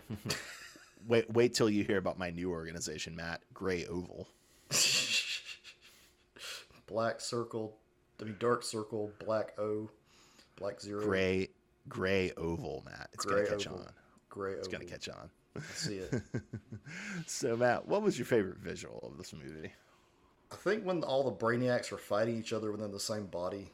Wait, 1.08 1.28
wait 1.32 1.52
till 1.52 1.68
you 1.68 1.82
hear 1.82 1.98
about 1.98 2.16
my 2.16 2.30
new 2.30 2.52
organization, 2.52 3.16
Matt. 3.16 3.40
Gray 3.52 3.86
Oval. 3.86 4.28
black 6.86 7.20
circle, 7.20 7.76
I 8.20 8.24
mean 8.24 8.36
dark 8.38 8.62
circle, 8.62 9.10
black 9.24 9.58
O, 9.58 9.90
black 10.56 10.80
zero, 10.80 11.04
Gray, 11.04 11.48
Gray 11.88 12.32
Oval, 12.36 12.82
Matt. 12.86 13.08
It's 13.14 13.24
Gray 13.24 13.44
gonna 13.44 13.48
catch 13.48 13.66
oval. 13.66 13.80
on. 13.80 13.92
gray. 14.28 14.52
It's 14.52 14.68
gonna 14.68 14.84
catch 14.84 15.08
on. 15.08 15.30
I 15.56 15.60
see 15.74 15.98
it. 15.98 16.22
So, 17.26 17.56
Matt, 17.56 17.88
what 17.88 18.02
was 18.02 18.18
your 18.18 18.26
favorite 18.26 18.58
visual 18.58 19.08
of 19.10 19.16
this 19.18 19.32
movie? 19.32 19.72
I 20.50 20.56
think 20.56 20.84
when 20.84 21.02
all 21.02 21.24
the 21.24 21.32
brainiacs 21.32 21.90
are 21.92 21.98
fighting 21.98 22.38
each 22.38 22.52
other 22.52 22.70
within 22.70 22.92
the 22.92 23.00
same 23.00 23.26
body, 23.26 23.70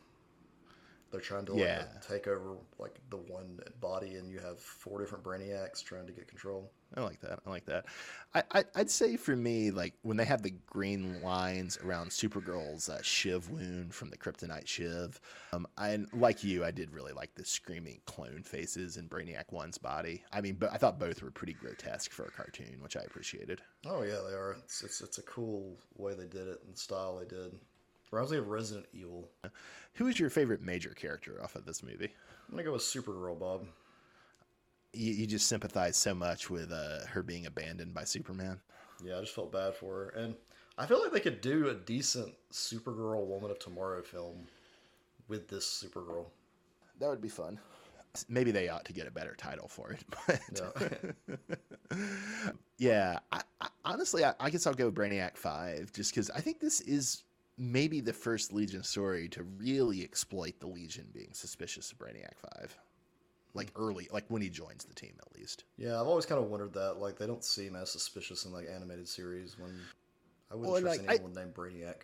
they're 1.10 1.20
trying 1.20 1.46
to 1.46 1.54
like 1.54 1.72
Yeah. 1.72 1.84
take 2.00 2.26
over 2.26 2.56
like 2.78 3.00
the 3.10 3.16
one 3.16 3.60
body, 3.80 4.16
and 4.16 4.30
you 4.30 4.38
have 4.40 4.60
four 4.60 5.00
different 5.00 5.24
brainiacs 5.24 5.82
trying 5.82 6.06
to 6.06 6.12
get 6.12 6.28
control. 6.28 6.72
I 6.96 7.02
like 7.02 7.20
that. 7.20 7.40
I 7.46 7.50
like 7.50 7.66
that. 7.66 7.84
I, 8.34 8.42
I 8.50 8.64
I'd 8.74 8.90
say 8.90 9.18
for 9.18 9.36
me, 9.36 9.70
like 9.70 9.92
when 10.02 10.16
they 10.16 10.24
have 10.24 10.42
the 10.42 10.54
green 10.66 11.20
lines 11.20 11.76
around 11.84 12.08
Supergirl's 12.10 12.88
uh, 12.88 13.02
Shiv 13.02 13.50
wound 13.50 13.94
from 13.94 14.08
the 14.08 14.16
Kryptonite 14.16 14.66
Shiv, 14.66 15.20
um, 15.52 15.66
I 15.76 15.98
like 16.14 16.42
you. 16.42 16.64
I 16.64 16.70
did 16.70 16.90
really 16.90 17.12
like 17.12 17.34
the 17.34 17.44
screaming 17.44 18.00
clone 18.06 18.42
faces 18.42 18.96
in 18.96 19.06
Brainiac 19.08 19.52
One's 19.52 19.76
body. 19.76 20.24
I 20.32 20.40
mean, 20.40 20.54
but 20.54 20.72
I 20.72 20.78
thought 20.78 20.98
both 20.98 21.22
were 21.22 21.30
pretty 21.30 21.52
grotesque 21.52 22.10
for 22.10 22.24
a 22.24 22.30
cartoon, 22.30 22.78
which 22.80 22.96
I 22.96 23.02
appreciated. 23.02 23.60
Oh 23.86 24.02
yeah, 24.02 24.20
they 24.26 24.34
are. 24.34 24.52
It's 24.64 24.82
it's, 24.84 25.00
it's 25.00 25.18
a 25.18 25.22
cool 25.22 25.78
way 25.96 26.14
they 26.14 26.26
did 26.28 26.46
it 26.48 26.60
and 26.64 26.74
the 26.74 26.78
style 26.78 27.18
they 27.18 27.24
did. 27.26 27.58
Reminds 28.10 28.32
me 28.32 28.38
of 28.38 28.48
Resident 28.48 28.86
Evil. 28.92 29.28
Who 29.94 30.06
is 30.06 30.18
your 30.18 30.30
favorite 30.30 30.62
major 30.62 30.90
character 30.90 31.40
off 31.42 31.56
of 31.56 31.64
this 31.66 31.82
movie? 31.82 32.14
I'm 32.48 32.52
gonna 32.52 32.64
go 32.64 32.72
with 32.72 32.82
Supergirl, 32.82 33.38
Bob. 33.38 33.66
You, 34.94 35.12
you 35.12 35.26
just 35.26 35.46
sympathize 35.46 35.96
so 35.96 36.14
much 36.14 36.48
with 36.48 36.72
uh, 36.72 37.06
her 37.08 37.22
being 37.22 37.46
abandoned 37.46 37.92
by 37.92 38.04
Superman. 38.04 38.60
Yeah, 39.04 39.18
I 39.18 39.20
just 39.20 39.34
felt 39.34 39.52
bad 39.52 39.74
for 39.74 39.94
her, 39.94 40.08
and 40.10 40.34
I 40.78 40.86
feel 40.86 41.02
like 41.02 41.12
they 41.12 41.20
could 41.20 41.40
do 41.40 41.68
a 41.68 41.74
decent 41.74 42.32
Supergirl 42.52 43.26
Woman 43.26 43.50
of 43.50 43.58
Tomorrow 43.58 44.02
film 44.02 44.46
with 45.28 45.48
this 45.48 45.66
Supergirl. 45.66 46.26
That 47.00 47.08
would 47.08 47.20
be 47.20 47.28
fun. 47.28 47.58
Maybe 48.28 48.50
they 48.50 48.68
ought 48.68 48.84
to 48.86 48.92
get 48.92 49.06
a 49.06 49.10
better 49.10 49.34
title 49.36 49.68
for 49.68 49.92
it. 49.92 50.04
But 50.26 50.40
Yeah. 51.90 51.96
yeah, 52.78 53.18
I, 53.30 53.42
I, 53.60 53.68
honestly, 53.84 54.24
I, 54.24 54.34
I 54.40 54.50
guess 54.50 54.66
I'll 54.66 54.74
go 54.74 54.90
Brainiac 54.90 55.36
Five, 55.36 55.92
just 55.92 56.12
because 56.12 56.30
I 56.30 56.40
think 56.40 56.58
this 56.58 56.80
is 56.80 57.24
maybe 57.58 58.00
the 58.00 58.12
first 58.12 58.52
Legion 58.52 58.82
story 58.82 59.28
to 59.30 59.42
really 59.42 60.02
exploit 60.02 60.58
the 60.60 60.66
Legion 60.66 61.06
being 61.12 61.30
suspicious 61.32 61.90
of 61.92 61.98
Brainiac 61.98 62.36
Five, 62.36 62.76
like 63.54 63.72
hmm. 63.72 63.82
early, 63.82 64.08
like 64.12 64.24
when 64.28 64.42
he 64.42 64.48
joins 64.48 64.84
the 64.84 64.94
team 64.94 65.14
at 65.20 65.34
least. 65.38 65.64
yeah, 65.76 66.00
I've 66.00 66.06
always 66.06 66.26
kind 66.26 66.40
of 66.42 66.48
wondered 66.48 66.72
that. 66.74 66.98
Like, 66.98 67.18
they 67.18 67.26
don't 67.26 67.44
seem 67.44 67.74
as 67.76 67.90
suspicious 67.90 68.44
in 68.44 68.52
like 68.52 68.66
animated 68.72 69.08
series 69.08 69.58
when 69.58 69.78
I 70.50 70.54
wouldn't 70.54 70.72
Well, 70.72 70.80
trust 70.82 71.00
like, 71.00 71.10
I- 71.10 71.14
anyone 71.14 71.34
named 71.34 71.54
Brainiac. 71.54 72.02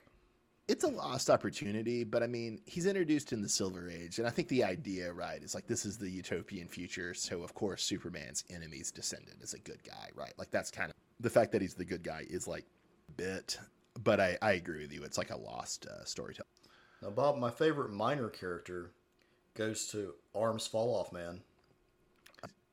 it's 0.67 0.85
a 0.85 0.89
lost 0.89 1.29
opportunity, 1.31 2.05
but 2.05 2.23
I 2.23 2.27
mean, 2.27 2.61
he's 2.65 2.87
introduced 2.87 3.33
in 3.33 3.43
the 3.43 3.49
Silver 3.49 3.89
Age, 3.91 4.19
and 4.19 4.27
I 4.27 4.31
think 4.31 4.49
the 4.49 4.65
idea, 4.65 5.13
right, 5.13 5.43
is 5.43 5.55
like 5.55 5.67
this 5.67 5.85
is 5.85 5.99
the 5.99 6.09
utopian 6.11 6.69
future, 6.69 7.15
so 7.15 7.43
of 7.43 7.55
course 7.55 7.83
Superman's 7.85 8.45
enemy's 8.51 8.91
descendant 8.91 9.43
is 9.43 9.55
a 9.55 9.59
good 9.59 9.83
guy, 9.85 10.09
right? 10.15 10.33
Like 10.39 10.51
that's 10.51 10.71
kind 10.71 10.91
of 10.91 10.97
the 11.21 11.31
fact 11.31 11.53
that 11.53 11.63
he's 11.63 11.75
the 11.75 11.85
good 11.85 12.03
guy 12.03 12.25
is 12.29 12.49
like 12.49 12.65
bit, 13.17 13.59
but 14.03 14.21
I, 14.21 14.39
I 14.43 14.53
agree 14.53 14.83
with 14.83 14.93
you. 14.93 15.05
It's 15.05 15.19
like 15.19 15.31
a 15.31 15.37
lost 15.37 15.87
uh, 15.87 16.05
storytelling. 16.05 16.49
Now, 17.03 17.11
Bob, 17.11 17.39
my 17.39 17.51
favorite 17.51 17.91
minor 17.93 18.29
character 18.29 18.91
goes 19.55 19.87
to 19.89 20.15
Arms 20.35 20.67
Fall 20.67 20.95
Off 20.95 21.13
Man. 21.13 21.41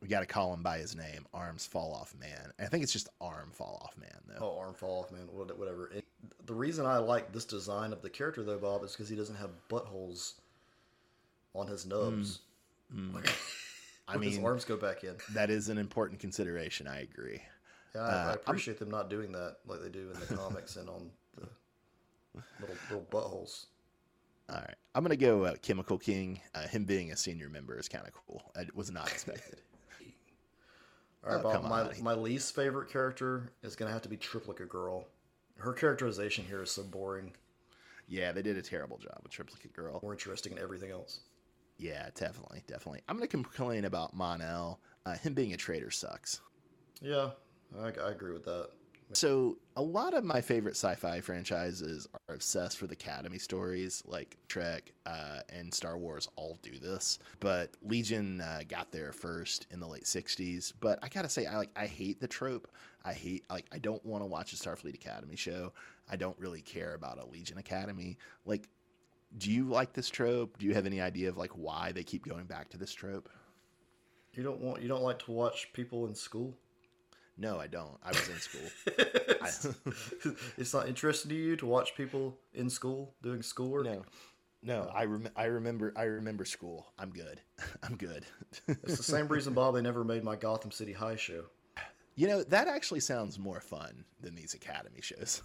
We 0.02 0.08
got 0.08 0.22
to 0.22 0.26
call 0.26 0.52
him 0.52 0.64
by 0.64 0.80
his 0.80 0.96
name, 0.96 1.28
Arms 1.32 1.68
Fall 1.68 1.94
Off 1.94 2.16
Man. 2.20 2.52
I 2.60 2.66
think 2.66 2.82
it's 2.82 2.94
just 2.94 3.10
Arm 3.20 3.52
Fall 3.54 3.80
Off 3.84 3.96
Man, 4.00 4.10
though. 4.28 4.56
Oh, 4.56 4.60
Arm 4.60 4.74
Fall 4.74 5.02
Off 5.04 5.12
Man, 5.12 5.28
whatever. 5.32 5.92
It, 5.94 6.06
the 6.48 6.56
reason 6.56 6.88
I 6.88 6.98
like 6.98 7.32
this 7.32 7.46
design 7.46 7.94
of 7.94 8.02
the 8.02 8.10
character, 8.10 8.44
though, 8.44 8.58
Bob, 8.58 8.84
is 8.84 8.94
because 8.94 9.10
he 9.10 9.16
doesn't 9.16 9.36
have 9.36 9.52
buttholes 9.70 10.34
on 11.54 11.68
his 11.68 11.86
nubs. 11.86 12.40
I 14.08 14.18
mean, 14.18 14.32
his 14.32 14.44
arms 14.44 14.66
go 14.66 14.76
back 14.76 15.04
in. 15.04 15.16
that 15.34 15.50
is 15.50 15.70
an 15.70 15.78
important 15.78 16.20
consideration. 16.20 16.88
I 16.88 17.02
agree. 17.02 17.42
Yeah, 17.96 18.02
I, 18.02 18.06
Uh, 18.06 18.30
I 18.30 18.34
appreciate 18.34 18.80
them 18.80 18.90
not 18.90 19.10
doing 19.10 19.32
that 19.34 19.58
like 19.66 19.82
they 19.82 19.90
do 19.90 20.12
in 20.12 20.20
the 20.20 20.36
comics 20.36 20.76
and 20.78 20.90
on 20.90 21.10
the 21.36 21.48
little 22.60 22.76
little 22.90 23.08
buttholes. 23.12 23.66
All 24.50 24.58
right, 24.58 24.76
I'm 24.96 25.04
gonna 25.04 25.16
go 25.16 25.46
uh, 25.46 25.56
Chemical 25.62 25.98
King. 25.98 26.40
Uh, 26.54 26.68
him 26.68 26.84
being 26.86 27.12
a 27.12 27.18
senior 27.18 27.50
member 27.50 27.78
is 27.78 27.88
kind 27.88 28.06
of 28.06 28.14
cool. 28.14 28.42
I 28.56 28.66
was 28.74 28.92
not 28.92 29.08
expected. 29.10 29.62
All 31.24 31.36
right, 31.36 31.46
Oh, 31.46 31.62
Bob, 31.62 31.64
my, 31.64 31.92
my 32.02 32.14
least 32.20 32.56
favorite 32.56 32.90
character 32.90 33.52
is 33.62 33.76
going 33.76 33.88
to 33.88 33.94
have 33.94 34.02
to 34.02 34.10
be 34.10 34.18
Triplicate 34.18 34.70
Girl. 34.70 35.06
Her 35.58 35.72
characterization 35.72 36.44
here 36.46 36.64
is 36.64 36.72
so 36.72 36.82
boring, 36.82 37.32
Yeah, 38.08 38.32
they 38.32 38.42
did 38.42 38.58
a 38.58 38.62
terrible 38.64 38.98
job 38.98 39.20
with 39.22 39.32
Triplicate 39.32 39.72
Girl. 39.74 40.00
more 40.02 40.14
interesting 40.14 40.56
than 40.56 40.64
everything 40.64 40.90
else. 40.90 41.20
Yeah, 41.78 42.10
definitely, 42.16 42.64
definitely. 42.68 43.02
I'm 43.08 43.18
gonna 43.18 43.28
complain 43.28 43.86
about 43.86 44.16
Mon-El. 44.16 44.80
Uh, 45.06 45.14
him 45.14 45.36
being 45.36 45.54
a 45.54 45.58
traitor 45.58 45.92
sucks. 45.92 46.42
Yeah, 47.02 47.30
I, 47.80 47.88
I 47.88 48.12
agree 48.12 48.34
with 48.34 48.46
that. 48.46 48.70
So, 49.14 49.58
a 49.76 49.82
lot 49.82 50.14
of 50.14 50.24
my 50.24 50.40
favorite 50.40 50.76
sci 50.78 50.96
fi 50.96 51.20
franchises 51.20 52.08
are 52.14 52.36
obsessed 52.36 52.82
with 52.82 52.94
Academy 52.94 53.40
stories, 53.40 54.02
like 54.06 54.38
Trek 54.48 54.94
uh, 55.06 55.40
and 55.50 55.74
Star 55.74 55.98
Wars 55.98 56.30
all 56.38 56.58
do 56.62 56.80
this. 56.80 57.20
But 57.42 57.76
Legion 57.84 58.40
uh, 58.40 58.62
got 58.70 58.92
there 58.92 59.12
first 59.12 59.68
in 59.70 59.82
the 59.82 59.88
late 59.88 60.06
60s. 60.06 60.72
But 60.80 61.00
I 61.04 61.10
gotta 61.10 61.28
say, 61.28 61.46
I, 61.46 61.58
like, 61.58 61.72
I 61.76 61.88
hate 61.88 62.22
the 62.22 62.28
trope. 62.28 62.70
I 63.04 63.12
hate, 63.12 63.44
like, 63.50 63.66
I 63.74 63.80
don't 63.80 64.06
want 64.06 64.24
to 64.24 64.28
watch 64.28 64.54
a 64.54 64.56
Starfleet 64.56 64.94
Academy 64.94 65.36
show. 65.36 65.74
I 66.10 66.16
don't 66.16 66.40
really 66.40 66.62
care 66.62 66.94
about 66.94 67.20
a 67.20 67.26
Legion 67.26 67.58
Academy. 67.58 68.18
Like, 68.46 68.70
do 69.38 69.52
you 69.52 69.66
like 69.66 69.92
this 69.92 70.10
trope? 70.10 70.58
Do 70.58 70.66
you 70.66 70.74
have 70.74 70.86
any 70.86 71.02
idea 71.02 71.28
of, 71.28 71.38
like, 71.38 71.52
why 71.52 71.92
they 71.92 72.04
keep 72.04 72.26
going 72.26 72.46
back 72.46 72.70
to 72.70 72.78
this 72.78 72.94
trope? 72.94 73.28
You 74.34 74.44
don't 74.44 74.62
want 74.62 74.82
you 74.82 74.88
don't 74.88 75.04
like 75.04 75.20
to 75.26 75.32
watch 75.32 75.74
people 75.74 76.08
in 76.08 76.16
school. 76.16 76.56
No, 77.42 77.60
I 77.60 77.66
don't. 77.66 77.98
I 78.04 78.10
was 78.10 78.30
in 78.30 78.38
school. 78.38 78.70
it's, 78.86 79.68
it's 80.60 80.74
not 80.76 80.88
interesting 80.88 81.30
to 81.30 81.36
you 81.36 81.56
to 81.56 81.66
watch 81.66 81.96
people 81.96 82.38
in 82.54 82.70
school 82.70 83.16
doing 83.24 83.42
schoolwork. 83.42 83.86
No, 83.86 84.04
no. 84.62 84.92
I 84.94 85.06
rem- 85.06 85.30
I 85.36 85.46
remember. 85.46 85.92
I 85.96 86.04
remember 86.04 86.46
school. 86.46 86.86
I'm 87.00 87.10
good. 87.10 87.42
I'm 87.84 87.96
good. 87.96 88.28
It's 88.68 88.98
the 88.98 89.04
same 89.04 89.28
reason, 89.28 89.56
Bob. 89.56 89.74
They 89.74 89.82
never 89.82 90.04
made 90.04 90.24
my 90.24 90.36
Gotham 90.36 90.70
City 90.70 90.94
High 90.94 91.16
show. 91.16 91.46
you 92.16 92.28
know 92.28 92.44
that 92.44 92.68
actually 92.68 93.00
sounds 93.00 93.40
more 93.40 93.60
fun 93.60 94.06
than 94.20 94.36
these 94.36 94.54
academy 94.54 95.02
shows. 95.02 95.42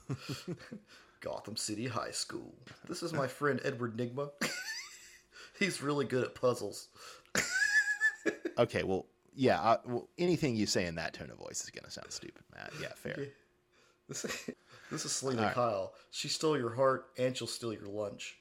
Gotham 1.21 1.57
City 1.57 1.87
High 1.87 2.11
School. 2.11 2.55
This 2.87 3.03
is 3.03 3.15
my 3.15 3.27
friend 3.27 3.59
Edward 3.65 3.97
Nygma. 3.97 4.29
He's 5.59 5.81
really 5.81 6.05
good 6.05 6.25
at 6.25 6.35
puzzles. 6.35 6.89
okay, 8.59 8.83
well, 8.83 9.07
yeah. 9.37 9.61
I, 9.61 9.79
well, 9.85 10.09
anything 10.19 10.57
you 10.57 10.67
say 10.67 10.87
in 10.87 10.97
that 10.97 11.15
tone 11.15 11.31
of 11.31 11.39
voice 11.39 11.63
is 11.63 11.71
gonna 11.71 11.91
sound 11.91 12.11
stupid, 12.11 12.43
Matt. 12.55 12.73
Yeah, 12.81 12.89
fair. 12.95 13.29
This, 14.09 14.23
this 14.89 15.05
is 15.05 15.11
Selina 15.11 15.43
right. 15.43 15.55
Kyle. 15.55 15.93
She 16.13 16.29
stole 16.29 16.57
your 16.57 16.73
heart 16.73 17.07
and 17.19 17.37
she'll 17.37 17.49
steal 17.49 17.73
your 17.73 17.89
lunch. 17.89 18.39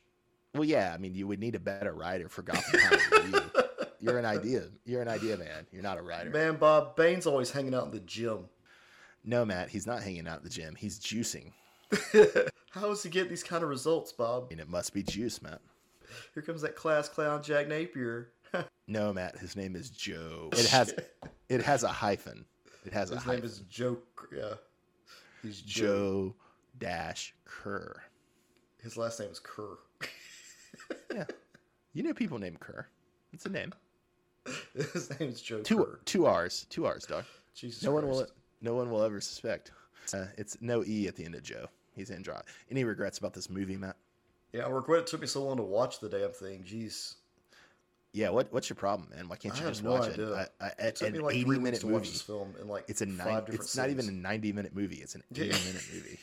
Well, 0.54 0.64
yeah. 0.64 0.94
I 0.94 1.00
mean, 1.00 1.16
you 1.16 1.26
would 1.26 1.40
need 1.40 1.56
a 1.56 1.60
better 1.60 1.92
writer 1.92 2.30
for 2.30 2.44
Gotham 2.44 2.80
you. 3.34 3.42
You're 4.00 4.20
an 4.20 4.26
idea. 4.26 4.66
You're 4.86 5.02
an 5.02 5.08
idea 5.08 5.38
man. 5.38 5.66
You're 5.72 5.82
not 5.82 5.98
a 5.98 6.04
writer. 6.04 6.30
Man, 6.30 6.58
Bob, 6.58 6.96
Bane's 6.96 7.26
always 7.26 7.50
hanging 7.50 7.74
out 7.74 7.86
in 7.86 7.92
the 7.92 8.00
gym. 8.02 8.48
No, 9.24 9.44
Matt. 9.44 9.70
He's 9.70 9.88
not 9.88 10.04
hanging 10.04 10.28
out 10.28 10.38
at 10.38 10.44
the 10.44 10.50
gym. 10.50 10.76
He's 10.76 11.00
juicing. 11.00 11.52
How 12.70 12.88
does 12.88 13.02
he 13.02 13.10
get 13.10 13.30
these 13.30 13.42
kind 13.42 13.64
of 13.64 13.70
results, 13.70 14.12
Bob? 14.12 14.50
And 14.52 14.60
it 14.60 14.70
must 14.70 14.94
be 14.94 15.02
juice, 15.02 15.42
Matt. 15.42 15.62
Here 16.36 16.44
comes 16.44 16.62
that 16.62 16.76
class 16.76 17.10
clown 17.10 17.42
Jack 17.42 17.68
Napier. 17.68 18.30
No, 18.88 19.12
Matt. 19.14 19.38
His 19.40 19.56
name 19.56 19.76
is 19.76 19.90
Joe. 19.90 20.50
It 20.54 20.66
has. 20.68 20.94
It 21.50 21.62
has 21.64 21.84
a 21.84 21.88
hyphen. 21.88 22.46
It 22.86 22.94
has 22.94 23.12
a 23.12 23.16
His 23.16 23.24
hyphen. 23.24 23.40
name 23.42 23.46
is 23.46 23.60
Joe. 23.70 23.98
Yeah. 24.36 24.54
He's 25.42 25.62
Joe. 25.62 25.86
Joe 25.86 26.36
Dash 26.80 27.34
Kerr. 27.46 28.02
His 28.82 28.98
last 28.98 29.20
name 29.20 29.30
is 29.30 29.40
Kerr. 29.40 29.78
Yeah, 31.14 31.24
you 31.94 32.04
know 32.04 32.14
people 32.14 32.38
named 32.40 32.60
Kerr. 32.60 32.86
It's 33.34 33.46
a 33.46 33.50
name. 33.50 33.74
His 34.76 35.10
name 35.20 35.30
is 35.30 35.42
Joe 35.42 35.62
Two 35.62 35.78
Kerr. 35.86 36.00
two 36.06 36.26
R's. 36.26 36.66
Two 36.70 36.86
R's, 36.86 37.06
dog. 37.06 37.24
Jesus 37.56 37.84
No 37.84 37.92
one 37.92 38.08
will. 38.08 38.28
No 38.62 38.76
one 38.76 38.90
will 38.92 39.02
ever 39.04 39.20
suspect. 39.22 39.72
Uh, 40.14 40.26
it's 40.38 40.58
no 40.62 40.84
E 40.86 41.08
at 41.08 41.16
the 41.16 41.26
end 41.26 41.34
of 41.36 41.42
Joe. 41.44 41.68
He's 41.94 42.12
Android. 42.12 42.42
Any 42.70 42.84
regrets 42.84 43.18
about 43.18 43.34
this 43.34 43.50
movie, 43.50 43.78
Matt? 43.78 43.96
Yeah, 44.54 44.66
I 44.66 44.70
regret 44.70 45.02
it 45.02 45.08
took 45.08 45.22
me 45.22 45.28
so 45.28 45.44
long 45.44 45.58
to 45.58 45.64
watch 45.64 46.00
the 46.00 46.10
damn 46.10 46.32
thing. 46.32 46.64
Jeez. 46.64 47.16
Yeah. 48.16 48.30
What 48.30 48.52
What's 48.54 48.70
your 48.70 48.76
problem, 48.78 49.10
man? 49.14 49.28
Why 49.28 49.36
can't 49.36 49.56
you 49.60 49.68
just 49.68 49.84
no 49.84 49.92
watch 49.92 50.10
idea. 50.14 50.32
it? 50.34 50.50
Uh, 50.62 50.66
uh, 50.66 50.70
It 50.80 51.02
an 51.02 51.22
like 51.22 51.36
eighty 51.36 51.60
minute 51.60 51.84
movie. 51.84 52.00
this 52.10 52.22
film 52.22 52.56
in 52.62 52.68
like 52.70 52.86
It's 52.88 53.02
a 53.02 53.08
five 53.08 53.48
nine. 53.48 53.56
It's 53.56 53.76
not 53.76 53.90
even 53.90 54.08
a 54.08 54.12
ninety 54.12 54.54
minute 54.54 54.74
movie. 54.74 54.96
It's 54.98 55.16
an 55.16 55.24
eighty 55.36 55.50
minute 55.50 55.84
movie. 55.94 56.20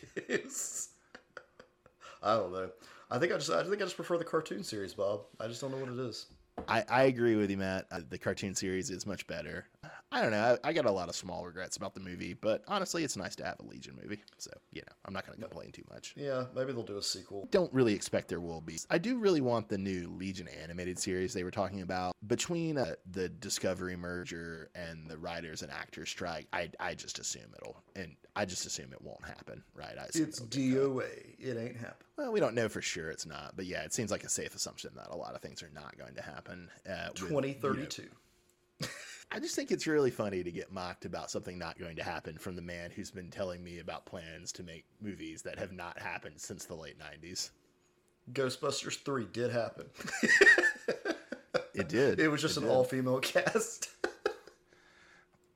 I 2.22 2.36
don't 2.36 2.52
know. 2.52 2.70
I 3.10 3.18
think 3.18 3.32
I 3.32 3.36
just 3.36 3.50
I 3.50 3.62
think 3.62 3.76
I 3.76 3.84
just 3.84 3.96
prefer 3.96 4.16
the 4.16 4.24
cartoon 4.24 4.64
series, 4.64 4.94
Bob. 4.94 5.22
I 5.38 5.48
just 5.48 5.60
don't 5.60 5.70
know 5.70 5.76
what 5.78 5.90
it 5.90 5.98
is. 5.98 6.26
I, 6.68 6.84
I 6.88 7.02
agree 7.04 7.36
with 7.36 7.50
you, 7.50 7.56
Matt. 7.56 7.86
Uh, 7.90 8.00
the 8.08 8.18
cartoon 8.18 8.54
series 8.54 8.90
is 8.90 9.06
much 9.06 9.26
better. 9.26 9.66
I 10.12 10.20
don't 10.20 10.30
know. 10.30 10.58
I, 10.62 10.68
I 10.68 10.72
got 10.74 10.84
a 10.84 10.90
lot 10.90 11.08
of 11.08 11.16
small 11.16 11.44
regrets 11.46 11.76
about 11.78 11.94
the 11.94 12.00
movie, 12.00 12.34
but 12.34 12.62
honestly, 12.68 13.02
it's 13.02 13.16
nice 13.16 13.34
to 13.36 13.44
have 13.44 13.58
a 13.60 13.62
Legion 13.64 13.98
movie. 14.00 14.20
So, 14.36 14.50
you 14.70 14.82
know, 14.82 14.92
I'm 15.06 15.14
not 15.14 15.26
going 15.26 15.38
to 15.38 15.44
complain 15.44 15.72
too 15.72 15.84
much. 15.90 16.14
Yeah, 16.16 16.44
maybe 16.54 16.72
they'll 16.72 16.82
do 16.82 16.98
a 16.98 17.02
sequel. 17.02 17.48
Don't 17.50 17.72
really 17.72 17.94
expect 17.94 18.28
there 18.28 18.40
will 18.40 18.60
be. 18.60 18.78
I 18.90 18.98
do 18.98 19.16
really 19.16 19.40
want 19.40 19.68
the 19.68 19.78
new 19.78 20.12
Legion 20.16 20.48
animated 20.62 20.98
series 20.98 21.32
they 21.32 21.44
were 21.44 21.50
talking 21.50 21.80
about. 21.80 22.14
Between 22.26 22.76
uh, 22.76 22.94
the 23.10 23.30
Discovery 23.30 23.96
merger 23.96 24.70
and 24.74 25.08
the 25.08 25.16
writers 25.16 25.62
and 25.62 25.72
actors 25.72 26.10
strike, 26.10 26.46
I, 26.52 26.70
I 26.78 26.94
just 26.94 27.18
assume 27.18 27.50
it'll, 27.56 27.82
and 27.96 28.14
I 28.36 28.44
just 28.44 28.66
assume 28.66 28.92
it 28.92 29.00
won't 29.02 29.24
happen, 29.24 29.62
right? 29.74 29.96
I 29.98 30.04
It's 30.04 30.16
it'll 30.16 30.46
get 30.46 30.74
cut. 30.74 30.78
DOA. 30.78 31.08
It 31.38 31.56
ain't 31.56 31.76
happening. 31.76 31.96
Well, 32.18 32.32
we 32.32 32.40
don't 32.40 32.54
know 32.54 32.68
for 32.68 32.82
sure 32.82 33.10
it's 33.10 33.26
not, 33.26 33.54
but 33.56 33.64
yeah, 33.64 33.82
it 33.82 33.94
seems 33.94 34.10
like 34.10 34.24
a 34.24 34.28
safe 34.28 34.54
assumption 34.54 34.90
that 34.96 35.08
a 35.10 35.16
lot 35.16 35.34
of 35.34 35.40
things 35.40 35.62
are 35.62 35.70
not 35.74 35.96
going 35.96 36.14
to 36.14 36.22
happen. 36.22 36.68
Uh, 36.86 37.08
with, 37.12 37.22
you 37.22 37.28
know, 37.30 37.40
2032. 37.40 38.02
I 39.34 39.40
just 39.40 39.56
think 39.56 39.70
it's 39.70 39.86
really 39.86 40.10
funny 40.10 40.42
to 40.42 40.50
get 40.50 40.70
mocked 40.70 41.06
about 41.06 41.30
something 41.30 41.58
not 41.58 41.78
going 41.78 41.96
to 41.96 42.02
happen 42.02 42.36
from 42.36 42.54
the 42.54 42.62
man 42.62 42.90
who's 42.90 43.10
been 43.10 43.30
telling 43.30 43.64
me 43.64 43.78
about 43.78 44.04
plans 44.04 44.52
to 44.52 44.62
make 44.62 44.84
movies 45.00 45.40
that 45.42 45.58
have 45.58 45.72
not 45.72 45.98
happened 45.98 46.38
since 46.38 46.66
the 46.66 46.74
late 46.74 46.96
90s. 46.98 47.50
Ghostbusters 48.32 49.02
3 49.02 49.26
did 49.32 49.50
happen. 49.50 49.86
It 51.74 51.88
did. 51.88 52.20
it 52.20 52.28
was 52.28 52.42
just 52.42 52.58
an 52.58 52.68
all 52.68 52.84
female 52.84 53.18
cast. 53.20 53.88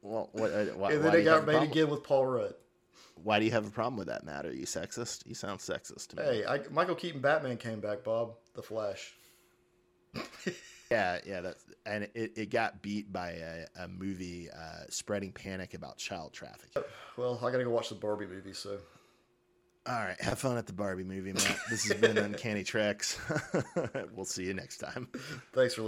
Well, 0.01 0.31
what, 0.33 0.51
uh, 0.51 0.65
why, 0.75 0.93
and 0.93 1.05
then 1.05 1.15
it 1.15 1.25
got 1.25 1.47
made 1.47 1.62
again 1.62 1.91
with 1.91 2.03
Paul 2.03 2.27
Rudd. 2.27 2.55
Why 3.23 3.39
do 3.39 3.45
you 3.45 3.51
have 3.51 3.67
a 3.67 3.71
problem 3.71 3.97
with 3.97 4.09
that, 4.09 4.25
Matt? 4.25 4.47
Are 4.47 4.53
you 4.53 4.67
sexist? 4.67 5.27
You 5.27 5.35
sound 5.35 5.61
sexist 5.61 6.09
to 6.09 6.17
me. 6.17 6.23
Hey, 6.23 6.45
I, 6.47 6.61
Michael 6.71 6.95
Keaton 6.95 7.21
Batman 7.21 7.57
came 7.57 7.81
back, 7.81 8.05
Bob. 8.05 8.35
The 8.55 8.62
Flash. 8.62 9.15
Yeah, 10.90 11.18
yeah, 11.27 11.40
that's 11.40 11.64
and 11.85 12.05
it, 12.14 12.33
it 12.37 12.51
got 12.51 12.83
beat 12.83 13.12
by 13.12 13.31
a, 13.31 13.66
a 13.85 13.88
movie 13.88 14.49
uh, 14.51 14.85
spreading 14.88 15.33
panic 15.33 15.75
about 15.75 15.96
child 15.96 16.33
trafficking. 16.33 16.83
Well, 17.16 17.38
I 17.42 17.51
gotta 17.51 17.64
go 17.64 17.70
watch 17.70 17.88
the 17.88 17.94
Barbie 17.94 18.27
movie, 18.27 18.53
so. 18.53 18.79
All 19.88 19.94
right, 19.94 20.20
have 20.20 20.40
fun 20.40 20.57
at 20.57 20.66
the 20.66 20.72
Barbie 20.72 21.05
movie, 21.05 21.33
Matt. 21.33 21.59
This 21.70 21.88
has 21.88 22.01
been 22.01 22.18
Uncanny 22.18 22.64
Treks. 22.64 23.20
we'll 24.14 24.25
see 24.25 24.44
you 24.44 24.53
next 24.53 24.79
time. 24.79 25.09
Thanks 25.53 25.75
for 25.75 25.83